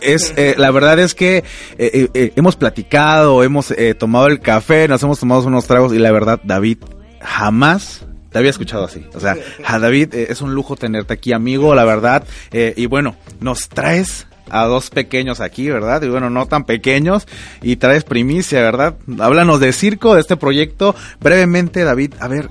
Es, 0.00 0.34
eh, 0.36 0.54
la 0.58 0.70
verdad 0.70 0.98
es 0.98 1.14
que 1.14 1.44
hemos 1.78 2.56
platicado, 2.56 3.42
hemos 3.42 3.72
tomado 3.98 4.26
el 4.26 4.40
café, 4.40 4.88
nos 4.88 5.02
hemos 5.02 5.20
tomado 5.20 5.46
unos 5.46 5.66
tragos 5.66 5.92
y 5.92 5.98
la 5.98 6.12
verdad, 6.12 6.40
David, 6.44 6.78
jamás 7.20 8.04
te 8.30 8.38
había 8.38 8.50
escuchado 8.50 8.84
así. 8.84 9.06
O 9.14 9.20
sea, 9.20 9.36
a 9.64 9.78
David 9.78 10.14
es 10.14 10.40
un 10.40 10.54
lujo 10.54 10.76
tenerte 10.76 11.14
aquí, 11.14 11.32
amigo, 11.32 11.74
la 11.74 11.84
verdad. 11.84 12.24
y 12.52 12.86
bueno, 12.86 13.16
nos 13.40 13.68
traes 13.68 14.26
a 14.50 14.64
dos 14.64 14.90
pequeños 14.90 15.40
aquí, 15.40 15.68
¿verdad? 15.68 16.02
Y 16.02 16.08
bueno, 16.08 16.30
no 16.30 16.46
tan 16.46 16.64
pequeños. 16.64 17.26
Y 17.62 17.76
traes 17.76 18.04
primicia, 18.04 18.60
¿verdad? 18.60 18.96
Háblanos 19.18 19.60
de 19.60 19.72
circo, 19.72 20.14
de 20.14 20.20
este 20.20 20.36
proyecto. 20.36 20.94
Brevemente, 21.20 21.84
David, 21.84 22.14
a 22.20 22.28
ver, 22.28 22.48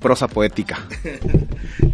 prosa 0.00 0.28
poética. 0.28 0.78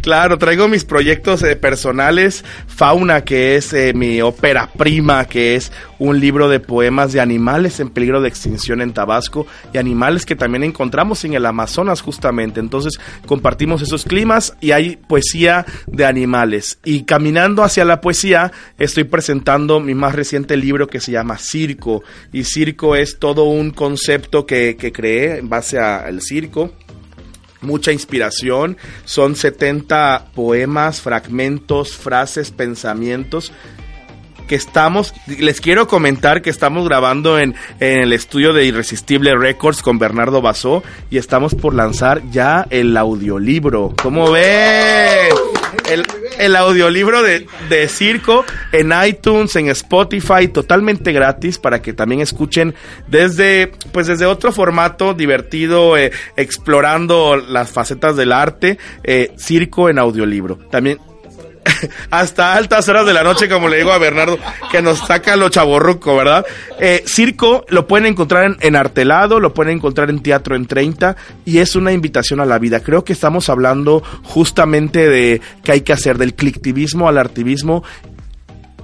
Claro, 0.01 0.37
traigo 0.37 0.67
mis 0.67 0.83
proyectos 0.83 1.43
eh, 1.43 1.55
personales, 1.55 2.43
Fauna, 2.67 3.23
que 3.23 3.55
es 3.55 3.71
eh, 3.71 3.93
mi 3.93 4.21
ópera 4.21 4.69
prima, 4.77 5.25
que 5.25 5.55
es 5.55 5.71
un 5.97 6.19
libro 6.19 6.49
de 6.49 6.59
poemas 6.59 7.13
de 7.13 7.21
animales 7.21 7.79
en 7.79 7.89
peligro 7.89 8.19
de 8.21 8.27
extinción 8.27 8.81
en 8.81 8.91
Tabasco 8.91 9.47
y 9.73 9.77
animales 9.77 10.25
que 10.25 10.35
también 10.35 10.63
encontramos 10.63 11.23
en 11.23 11.33
el 11.35 11.45
Amazonas 11.45 12.01
justamente. 12.01 12.59
Entonces 12.59 12.99
compartimos 13.25 13.81
esos 13.81 14.03
climas 14.03 14.55
y 14.59 14.71
hay 14.71 14.97
poesía 14.97 15.65
de 15.87 16.05
animales. 16.05 16.79
Y 16.83 17.03
caminando 17.03 17.63
hacia 17.63 17.85
la 17.85 18.01
poesía, 18.01 18.51
estoy 18.77 19.05
presentando 19.05 19.79
mi 19.79 19.95
más 19.95 20.15
reciente 20.15 20.57
libro 20.57 20.87
que 20.87 20.99
se 20.99 21.13
llama 21.13 21.37
Circo. 21.37 22.03
Y 22.33 22.43
circo 22.43 22.97
es 22.97 23.19
todo 23.19 23.45
un 23.45 23.71
concepto 23.71 24.45
que, 24.45 24.75
que 24.75 24.91
creé 24.91 25.37
en 25.37 25.47
base 25.47 25.79
al 25.79 26.21
circo 26.21 26.73
mucha 27.63 27.91
inspiración. 27.91 28.77
Son 29.05 29.35
70 29.35 30.31
poemas, 30.35 31.01
fragmentos, 31.01 31.95
frases, 31.95 32.51
pensamientos 32.51 33.51
que 34.47 34.55
estamos, 34.55 35.13
les 35.27 35.61
quiero 35.61 35.87
comentar 35.87 36.41
que 36.41 36.49
estamos 36.49 36.87
grabando 36.87 37.39
en, 37.39 37.55
el 37.79 38.13
estudio 38.13 38.53
de 38.53 38.65
Irresistible 38.65 39.35
Records 39.35 39.81
con 39.81 39.99
Bernardo 39.99 40.41
Basó 40.41 40.83
y 41.09 41.17
estamos 41.17 41.55
por 41.55 41.73
lanzar 41.73 42.21
ya 42.31 42.67
el 42.69 42.95
audiolibro. 42.97 43.93
¿Cómo 44.01 44.31
ven? 44.31 45.33
el 46.39 46.55
audiolibro 46.55 47.21
de, 47.21 47.45
de 47.69 47.87
Circo 47.87 48.45
en 48.71 48.91
iTunes, 49.05 49.55
en 49.55 49.69
Spotify, 49.69 50.47
totalmente 50.47 51.11
gratis 51.11 51.57
para 51.57 51.81
que 51.81 51.93
también 51.93 52.21
escuchen 52.21 52.73
desde, 53.07 53.71
pues 53.91 54.07
desde 54.07 54.25
otro 54.25 54.51
formato 54.51 55.13
divertido, 55.13 55.97
eh, 55.97 56.11
explorando 56.35 57.37
las 57.37 57.71
facetas 57.71 58.15
del 58.15 58.31
arte, 58.31 58.77
eh, 59.03 59.31
Circo 59.37 59.89
en 59.89 59.99
audiolibro. 59.99 60.57
También 60.71 60.99
hasta 62.11 62.53
altas 62.53 62.87
horas 62.89 63.05
de 63.05 63.13
la 63.13 63.23
noche, 63.23 63.49
como 63.49 63.67
le 63.67 63.77
digo 63.77 63.91
a 63.91 63.97
Bernardo, 63.97 64.37
que 64.71 64.81
nos 64.81 64.99
saca 64.99 65.35
lo 65.35 65.49
chaborruco, 65.49 66.15
¿verdad? 66.15 66.45
Eh, 66.79 67.03
circo 67.05 67.65
lo 67.69 67.87
pueden 67.87 68.05
encontrar 68.05 68.57
en, 68.59 68.75
Artelado, 68.75 69.39
lo 69.39 69.53
pueden 69.53 69.77
encontrar 69.77 70.09
en 70.09 70.21
Teatro 70.21 70.55
en 70.55 70.65
30 70.65 71.15
y 71.45 71.59
es 71.59 71.75
una 71.75 71.91
invitación 71.91 72.39
a 72.39 72.45
la 72.45 72.59
vida. 72.59 72.81
Creo 72.81 73.03
que 73.03 73.13
estamos 73.13 73.49
hablando 73.49 74.03
justamente 74.23 75.09
de 75.09 75.41
qué 75.63 75.73
hay 75.73 75.81
que 75.81 75.93
hacer, 75.93 76.17
del 76.17 76.35
clictivismo 76.35 77.07
al 77.07 77.17
artivismo 77.17 77.83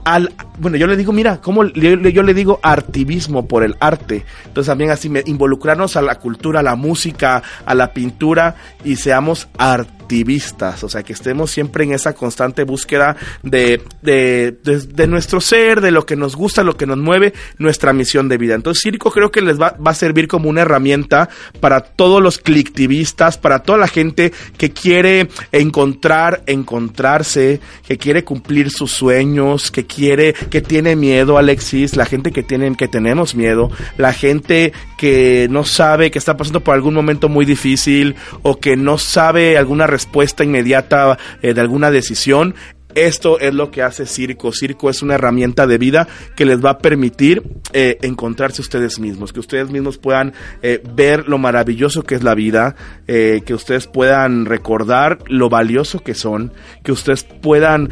al, 0.05 0.31
bueno, 0.57 0.77
yo 0.77 0.87
le 0.87 0.95
digo, 0.95 1.11
mira, 1.11 1.39
¿cómo 1.39 1.65
yo, 1.65 1.95
yo, 1.95 2.23
le 2.23 2.33
digo 2.33 2.59
artivismo 2.63 3.47
por 3.47 3.63
el 3.63 3.75
arte? 3.79 4.25
Entonces 4.45 4.71
también 4.71 4.89
así 4.89 5.07
me, 5.07 5.21
involucrarnos 5.25 5.97
a 5.97 6.01
la 6.01 6.15
cultura, 6.15 6.61
a 6.61 6.63
la 6.63 6.75
música, 6.75 7.43
a 7.65 7.75
la 7.75 7.93
pintura 7.93 8.55
y 8.83 8.95
seamos 8.95 9.49
artistas 9.57 9.98
activistas, 10.09 10.83
o 10.83 10.89
sea, 10.89 11.03
que 11.03 11.13
estemos 11.13 11.51
siempre 11.51 11.83
en 11.83 11.93
esa 11.93 12.13
constante 12.13 12.63
búsqueda 12.63 13.15
de, 13.43 13.79
de, 14.01 14.57
de, 14.63 15.07
nuestro 15.07 15.39
ser, 15.39 15.81
de 15.81 15.91
lo 15.91 16.03
que 16.07 16.15
nos 16.15 16.35
gusta, 16.35 16.63
lo 16.63 16.75
que 16.75 16.87
nos 16.87 16.97
mueve, 16.97 17.31
nuestra 17.59 17.93
misión 17.93 18.27
de 18.27 18.39
vida. 18.39 18.55
Entonces, 18.55 18.81
Circo 18.81 19.11
creo 19.11 19.29
que 19.29 19.43
les 19.43 19.61
va, 19.61 19.75
va 19.77 19.91
a 19.91 19.93
servir 19.93 20.27
como 20.27 20.49
una 20.49 20.61
herramienta 20.61 21.29
para 21.59 21.81
todos 21.81 22.23
los 22.23 22.39
clictivistas, 22.39 23.37
para 23.37 23.59
toda 23.59 23.77
la 23.77 23.87
gente 23.87 24.33
que 24.57 24.71
quiere 24.71 25.29
encontrar, 25.51 26.41
encontrarse, 26.47 27.59
que 27.87 27.99
quiere 27.99 28.23
cumplir 28.23 28.71
sus 28.71 28.91
sueños, 28.91 29.69
que 29.69 29.85
quiere, 29.85 30.33
que 30.33 30.61
tiene 30.61 30.95
miedo, 30.95 31.37
Alexis, 31.37 31.95
la 31.95 32.07
gente 32.07 32.31
que 32.31 32.41
tiene, 32.41 32.75
que 32.75 32.87
tenemos 32.87 33.35
miedo, 33.35 33.69
la 33.97 34.11
gente 34.11 34.73
que 34.99 35.47
no 35.49 35.63
sabe, 35.63 36.11
que 36.11 36.19
está 36.19 36.35
pasando 36.35 36.59
por 36.59 36.75
algún 36.75 36.93
momento 36.93 37.29
muy 37.29 37.45
difícil 37.45 38.17
o 38.41 38.59
que 38.59 38.75
no 38.75 38.97
sabe 38.97 39.57
alguna 39.57 39.87
respuesta 39.87 40.43
inmediata 40.43 41.17
eh, 41.41 41.53
de 41.53 41.61
alguna 41.61 41.89
decisión. 41.89 42.53
Esto 42.95 43.39
es 43.39 43.53
lo 43.53 43.71
que 43.71 43.81
hace 43.81 44.05
Circo. 44.05 44.51
Circo 44.51 44.89
es 44.89 45.01
una 45.01 45.15
herramienta 45.15 45.67
de 45.67 45.77
vida 45.77 46.09
que 46.35 46.43
les 46.43 46.61
va 46.61 46.71
a 46.71 46.77
permitir 46.79 47.43
eh, 47.71 47.97
encontrarse 48.01 48.61
ustedes 48.61 48.99
mismos, 48.99 49.31
que 49.31 49.39
ustedes 49.39 49.69
mismos 49.69 49.97
puedan 49.97 50.33
eh, 50.63 50.83
ver 50.93 51.29
lo 51.29 51.37
maravilloso 51.37 52.03
que 52.03 52.15
es 52.15 52.23
la 52.23 52.35
vida, 52.35 52.75
que 53.07 53.53
ustedes 53.53 53.87
puedan 53.87 54.47
recordar 54.47 55.19
lo 55.27 55.47
valioso 55.47 55.99
que 55.99 56.13
son, 56.13 56.51
que 56.83 56.91
ustedes 56.91 57.23
puedan 57.23 57.89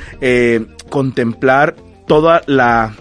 contemplar 0.89 1.77
toda 2.05 2.41
la 2.47 2.93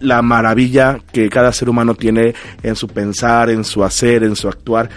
la 0.00 0.22
maravilla 0.22 0.98
que 1.12 1.28
cada 1.28 1.52
ser 1.52 1.68
humano 1.68 1.94
tiene 1.94 2.34
en 2.62 2.76
su 2.76 2.88
pensar, 2.88 3.50
en 3.50 3.64
su 3.64 3.82
hacer, 3.84 4.22
en 4.22 4.36
su 4.36 4.48
actuar 4.48 4.88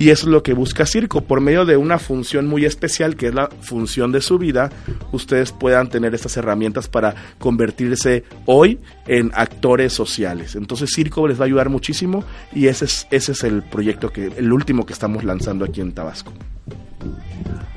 y 0.00 0.08
es 0.08 0.24
lo 0.24 0.42
que 0.42 0.54
busca 0.54 0.86
Circo. 0.86 1.20
Por 1.20 1.42
medio 1.42 1.66
de 1.66 1.76
una 1.76 1.98
función 1.98 2.46
muy 2.46 2.64
especial, 2.64 3.16
que 3.16 3.28
es 3.28 3.34
la 3.34 3.50
función 3.60 4.12
de 4.12 4.22
su 4.22 4.38
vida, 4.38 4.70
ustedes 5.12 5.52
puedan 5.52 5.90
tener 5.90 6.14
estas 6.14 6.38
herramientas 6.38 6.88
para 6.88 7.14
convertirse 7.38 8.24
hoy 8.46 8.78
en 9.06 9.30
actores 9.34 9.92
sociales. 9.92 10.56
Entonces 10.56 10.90
Circo 10.94 11.28
les 11.28 11.38
va 11.38 11.44
a 11.44 11.46
ayudar 11.46 11.68
muchísimo 11.68 12.24
y 12.54 12.68
ese 12.68 12.86
es, 12.86 13.06
ese 13.10 13.32
es 13.32 13.44
el 13.44 13.62
proyecto 13.62 14.10
que, 14.10 14.32
el 14.34 14.50
último 14.50 14.86
que 14.86 14.94
estamos 14.94 15.22
lanzando 15.22 15.66
aquí 15.66 15.82
en 15.82 15.92
Tabasco. 15.92 16.32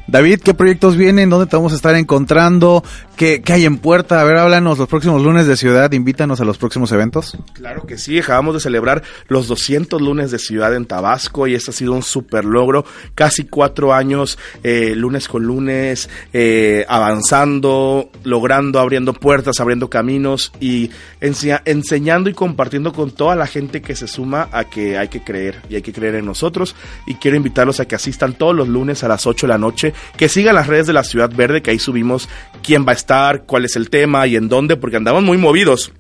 David, 0.08 0.42
¿qué 0.42 0.54
proyectos 0.54 0.96
vienen? 0.96 1.30
¿Dónde 1.30 1.48
te 1.48 1.56
vamos 1.56 1.74
a 1.74 1.76
estar 1.76 1.96
encontrando? 1.96 2.84
¿Qué, 3.16 3.44
hay 3.48 3.66
en 3.66 3.78
puerta? 3.78 4.20
A 4.20 4.24
ver, 4.24 4.38
háblanos 4.38 4.80
los 4.80 4.88
próximos 4.88 5.22
lunes 5.22 5.46
de 5.46 5.56
ciudad, 5.56 5.92
invítanos 5.92 6.42
a 6.42 6.46
los 6.46 6.58
próximos 6.58 6.92
eventos. 6.92 7.38
Claro 7.54 7.86
que 7.86 7.98
sí, 7.98 8.18
acabamos 8.18 8.56
de 8.56 8.60
celebrar 8.60 9.04
los 9.28 9.48
200 9.48 10.02
lunes 10.02 10.32
de 10.32 10.40
ciudad 10.40 10.76
en 10.76 10.86
Tabasco 10.86 11.46
y 11.46 11.54
este 11.54 11.72
ha 11.72 11.74
sido 11.74 11.94
un 11.94 12.02
super 12.02 12.44
logro. 12.44 12.86
Casi 13.14 13.46
cuatro 13.46 13.94
años, 13.94 14.40
eh, 14.64 14.94
lunes 14.96 15.28
con 15.28 15.44
lunes, 15.44 16.10
eh, 16.34 16.86
avanzando, 16.90 18.10
logrando, 18.24 18.80
abriendo 18.80 19.14
puertas, 19.14 19.60
abriendo 19.60 19.90
caminos 19.90 20.52
y 20.60 20.90
enseñando 21.22 22.30
y 22.30 22.34
compartiendo 22.34 22.94
con 22.94 23.12
toda 23.12 23.36
la 23.36 23.46
gente 23.46 23.82
que 23.82 23.96
se 23.96 24.08
suma 24.08 24.50
a 24.52 24.64
que 24.64 24.98
hay 24.98 25.10
que 25.10 25.24
creer 25.24 25.62
y 25.70 25.76
hay 25.76 25.82
que 25.84 25.94
creer 25.94 26.16
en 26.16 26.26
nosotros. 26.26 26.76
Y 27.06 27.16
quiero 27.16 27.38
invitarlos 27.38 27.80
a 27.80 27.86
que 27.86 27.96
asistan 27.96 28.34
todos 28.34 28.56
los 28.56 28.68
lunes 28.68 29.04
a 29.04 29.08
las 29.08 29.28
8 29.28 29.46
de 29.46 29.54
la 29.54 29.60
noche 29.60 29.94
que 30.18 30.30
sigan 30.30 30.56
las 30.56 30.68
redes 30.68 30.88
de 30.88 30.94
la 30.94 31.04
Ciudad 31.04 31.32
Verde, 31.34 31.62
que 31.62 31.72
ahí 31.72 31.80
subimos 31.80 32.28
quién 32.64 32.86
va 32.88 32.92
a 32.92 32.96
estar, 32.96 33.03
cuál 33.46 33.66
es 33.66 33.76
el 33.76 33.90
tema 33.90 34.28
y 34.28 34.36
en 34.36 34.50
dónde, 34.50 34.78
porque 34.78 34.98
andamos 34.98 35.24
muy 35.24 35.38
movidos. 35.38 35.92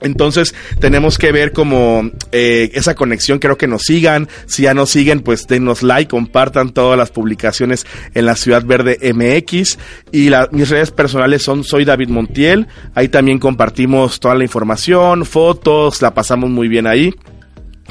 Entonces 0.00 0.54
tenemos 0.78 1.16
que 1.16 1.32
ver 1.32 1.52
como 1.52 2.10
eh, 2.30 2.70
esa 2.74 2.94
conexión, 2.94 3.38
creo 3.38 3.56
que 3.56 3.66
nos 3.66 3.82
sigan, 3.82 4.28
si 4.44 4.64
ya 4.64 4.74
nos 4.74 4.90
siguen 4.90 5.20
pues 5.20 5.46
denos 5.46 5.82
like, 5.82 6.10
compartan 6.10 6.74
todas 6.74 6.98
las 6.98 7.10
publicaciones 7.10 7.86
en 8.14 8.26
la 8.26 8.36
Ciudad 8.36 8.62
Verde 8.62 8.98
MX 9.14 9.78
y 10.12 10.30
mis 10.50 10.68
redes 10.68 10.90
personales 10.90 11.42
son 11.42 11.64
soy 11.64 11.86
David 11.86 12.10
Montiel, 12.10 12.66
ahí 12.94 13.08
también 13.08 13.38
compartimos 13.38 14.20
toda 14.20 14.34
la 14.34 14.44
información, 14.44 15.24
fotos, 15.24 16.02
la 16.02 16.12
pasamos 16.12 16.50
muy 16.50 16.68
bien 16.68 16.86
ahí 16.86 17.14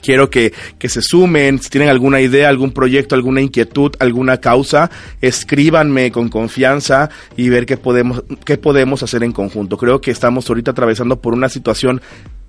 quiero 0.06 0.30
que, 0.30 0.54
que 0.78 0.88
se 0.88 1.02
sumen, 1.02 1.60
si 1.60 1.70
tienen 1.70 1.90
alguna 1.90 2.22
idea, 2.22 2.48
algún 2.48 2.72
proyecto, 2.72 3.16
alguna 3.16 3.42
inquietud, 3.42 3.94
alguna 4.00 4.38
causa, 4.38 4.92
escríbanme 5.22 6.12
con 6.12 6.30
confianza 6.30 7.10
y 7.36 7.50
ver 7.50 7.66
qué 7.66 7.78
podemos, 7.78 8.24
qué 8.46 8.58
podemos 8.58 9.02
hacer 9.02 9.24
en 9.24 9.32
conjunto. 9.32 9.78
Creo 9.78 10.02
que 10.02 10.12
estamos 10.12 10.48
ahorita 10.48 10.72
atravesando 10.72 11.20
por 11.22 11.34
una 11.34 11.50
situación 11.50 12.02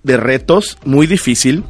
de 0.02 0.18
retos 0.18 0.78
muy 0.84 1.06
difícil, 1.06 1.64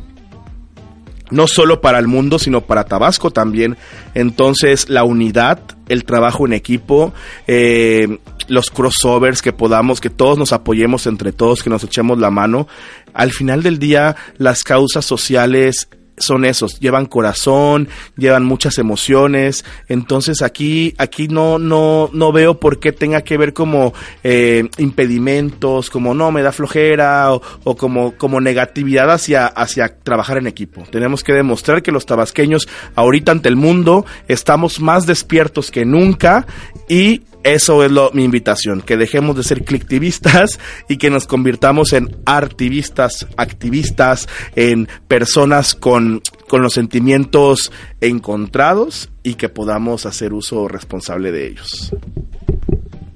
no 1.30 1.46
solo 1.46 1.80
para 1.80 1.98
el 1.98 2.06
mundo, 2.06 2.38
sino 2.38 2.60
para 2.60 2.84
Tabasco 2.84 3.30
también. 3.30 3.76
Entonces, 4.14 4.88
la 4.88 5.04
unidad, 5.04 5.60
el 5.88 6.04
trabajo 6.04 6.46
en 6.46 6.52
equipo, 6.52 7.12
eh, 7.46 8.18
los 8.48 8.70
crossovers 8.70 9.42
que 9.42 9.52
podamos, 9.52 10.00
que 10.00 10.10
todos 10.10 10.38
nos 10.38 10.52
apoyemos 10.52 11.06
entre 11.06 11.32
todos, 11.32 11.62
que 11.62 11.70
nos 11.70 11.84
echemos 11.84 12.18
la 12.18 12.30
mano. 12.30 12.68
Al 13.12 13.32
final 13.32 13.62
del 13.62 13.78
día, 13.78 14.16
las 14.38 14.62
causas 14.62 15.04
sociales 15.04 15.88
son 16.18 16.44
esos, 16.44 16.80
llevan 16.80 17.06
corazón, 17.06 17.88
llevan 18.16 18.44
muchas 18.44 18.78
emociones, 18.78 19.64
entonces 19.88 20.42
aquí, 20.42 20.94
aquí 20.98 21.28
no, 21.28 21.58
no, 21.58 22.10
no 22.12 22.32
veo 22.32 22.58
por 22.58 22.80
qué 22.80 22.92
tenga 22.92 23.22
que 23.22 23.36
ver 23.36 23.52
como 23.52 23.92
eh, 24.24 24.68
impedimentos, 24.78 25.90
como 25.90 26.14
no 26.14 26.32
me 26.32 26.42
da 26.42 26.52
flojera 26.52 27.32
o, 27.32 27.42
o, 27.64 27.76
como, 27.76 28.16
como 28.16 28.40
negatividad 28.40 29.10
hacia, 29.10 29.46
hacia 29.46 29.96
trabajar 30.02 30.38
en 30.38 30.46
equipo. 30.46 30.84
Tenemos 30.90 31.22
que 31.22 31.32
demostrar 31.32 31.82
que 31.82 31.92
los 31.92 32.06
tabasqueños 32.06 32.68
ahorita 32.94 33.32
ante 33.32 33.48
el 33.48 33.56
mundo 33.56 34.06
estamos 34.28 34.80
más 34.80 35.06
despiertos 35.06 35.70
que 35.70 35.84
nunca 35.84 36.46
y 36.88 37.22
eso 37.46 37.84
es 37.84 37.92
lo, 37.92 38.10
mi 38.12 38.24
invitación, 38.24 38.82
que 38.82 38.96
dejemos 38.96 39.36
de 39.36 39.44
ser 39.44 39.64
clictivistas 39.64 40.58
y 40.88 40.96
que 40.96 41.10
nos 41.10 41.26
convirtamos 41.26 41.92
en 41.92 42.16
artivistas, 42.26 43.26
activistas, 43.36 44.28
en 44.56 44.88
personas 45.06 45.74
con, 45.74 46.22
con 46.48 46.62
los 46.62 46.74
sentimientos 46.74 47.70
encontrados 48.00 49.10
y 49.22 49.34
que 49.34 49.48
podamos 49.48 50.06
hacer 50.06 50.32
uso 50.32 50.66
responsable 50.66 51.30
de 51.30 51.46
ellos. 51.46 51.92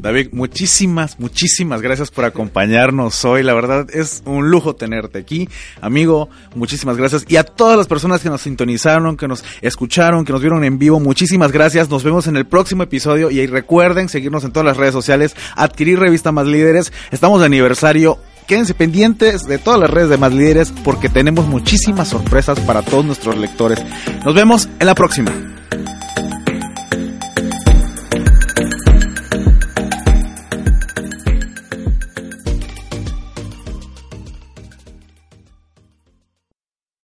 David, 0.00 0.28
muchísimas, 0.32 1.20
muchísimas 1.20 1.82
gracias 1.82 2.10
por 2.10 2.24
acompañarnos 2.24 3.22
hoy. 3.26 3.42
La 3.42 3.52
verdad 3.52 3.86
es 3.92 4.22
un 4.24 4.50
lujo 4.50 4.74
tenerte 4.74 5.18
aquí. 5.18 5.46
Amigo, 5.82 6.30
muchísimas 6.54 6.96
gracias. 6.96 7.26
Y 7.28 7.36
a 7.36 7.44
todas 7.44 7.76
las 7.76 7.86
personas 7.86 8.22
que 8.22 8.30
nos 8.30 8.40
sintonizaron, 8.40 9.18
que 9.18 9.28
nos 9.28 9.44
escucharon, 9.60 10.24
que 10.24 10.32
nos 10.32 10.40
vieron 10.40 10.64
en 10.64 10.78
vivo, 10.78 11.00
muchísimas 11.00 11.52
gracias. 11.52 11.90
Nos 11.90 12.02
vemos 12.02 12.26
en 12.26 12.36
el 12.38 12.46
próximo 12.46 12.82
episodio 12.82 13.30
y 13.30 13.46
recuerden 13.46 14.08
seguirnos 14.08 14.44
en 14.44 14.52
todas 14.52 14.64
las 14.64 14.78
redes 14.78 14.94
sociales, 14.94 15.36
adquirir 15.54 15.98
revista 15.98 16.32
Más 16.32 16.46
Líderes. 16.46 16.92
Estamos 17.10 17.40
de 17.40 17.46
aniversario 17.46 18.18
quédense 18.46 18.74
pendientes 18.74 19.46
de 19.46 19.58
todas 19.58 19.78
las 19.78 19.90
redes 19.90 20.08
de 20.08 20.16
Más 20.16 20.32
Líderes 20.32 20.72
porque 20.82 21.08
tenemos 21.08 21.46
muchísimas 21.46 22.08
sorpresas 22.08 22.58
para 22.60 22.82
todos 22.82 23.04
nuestros 23.04 23.36
lectores. 23.38 23.78
Nos 24.24 24.34
vemos 24.34 24.68
en 24.80 24.86
la 24.86 24.94
próxima. 24.96 25.49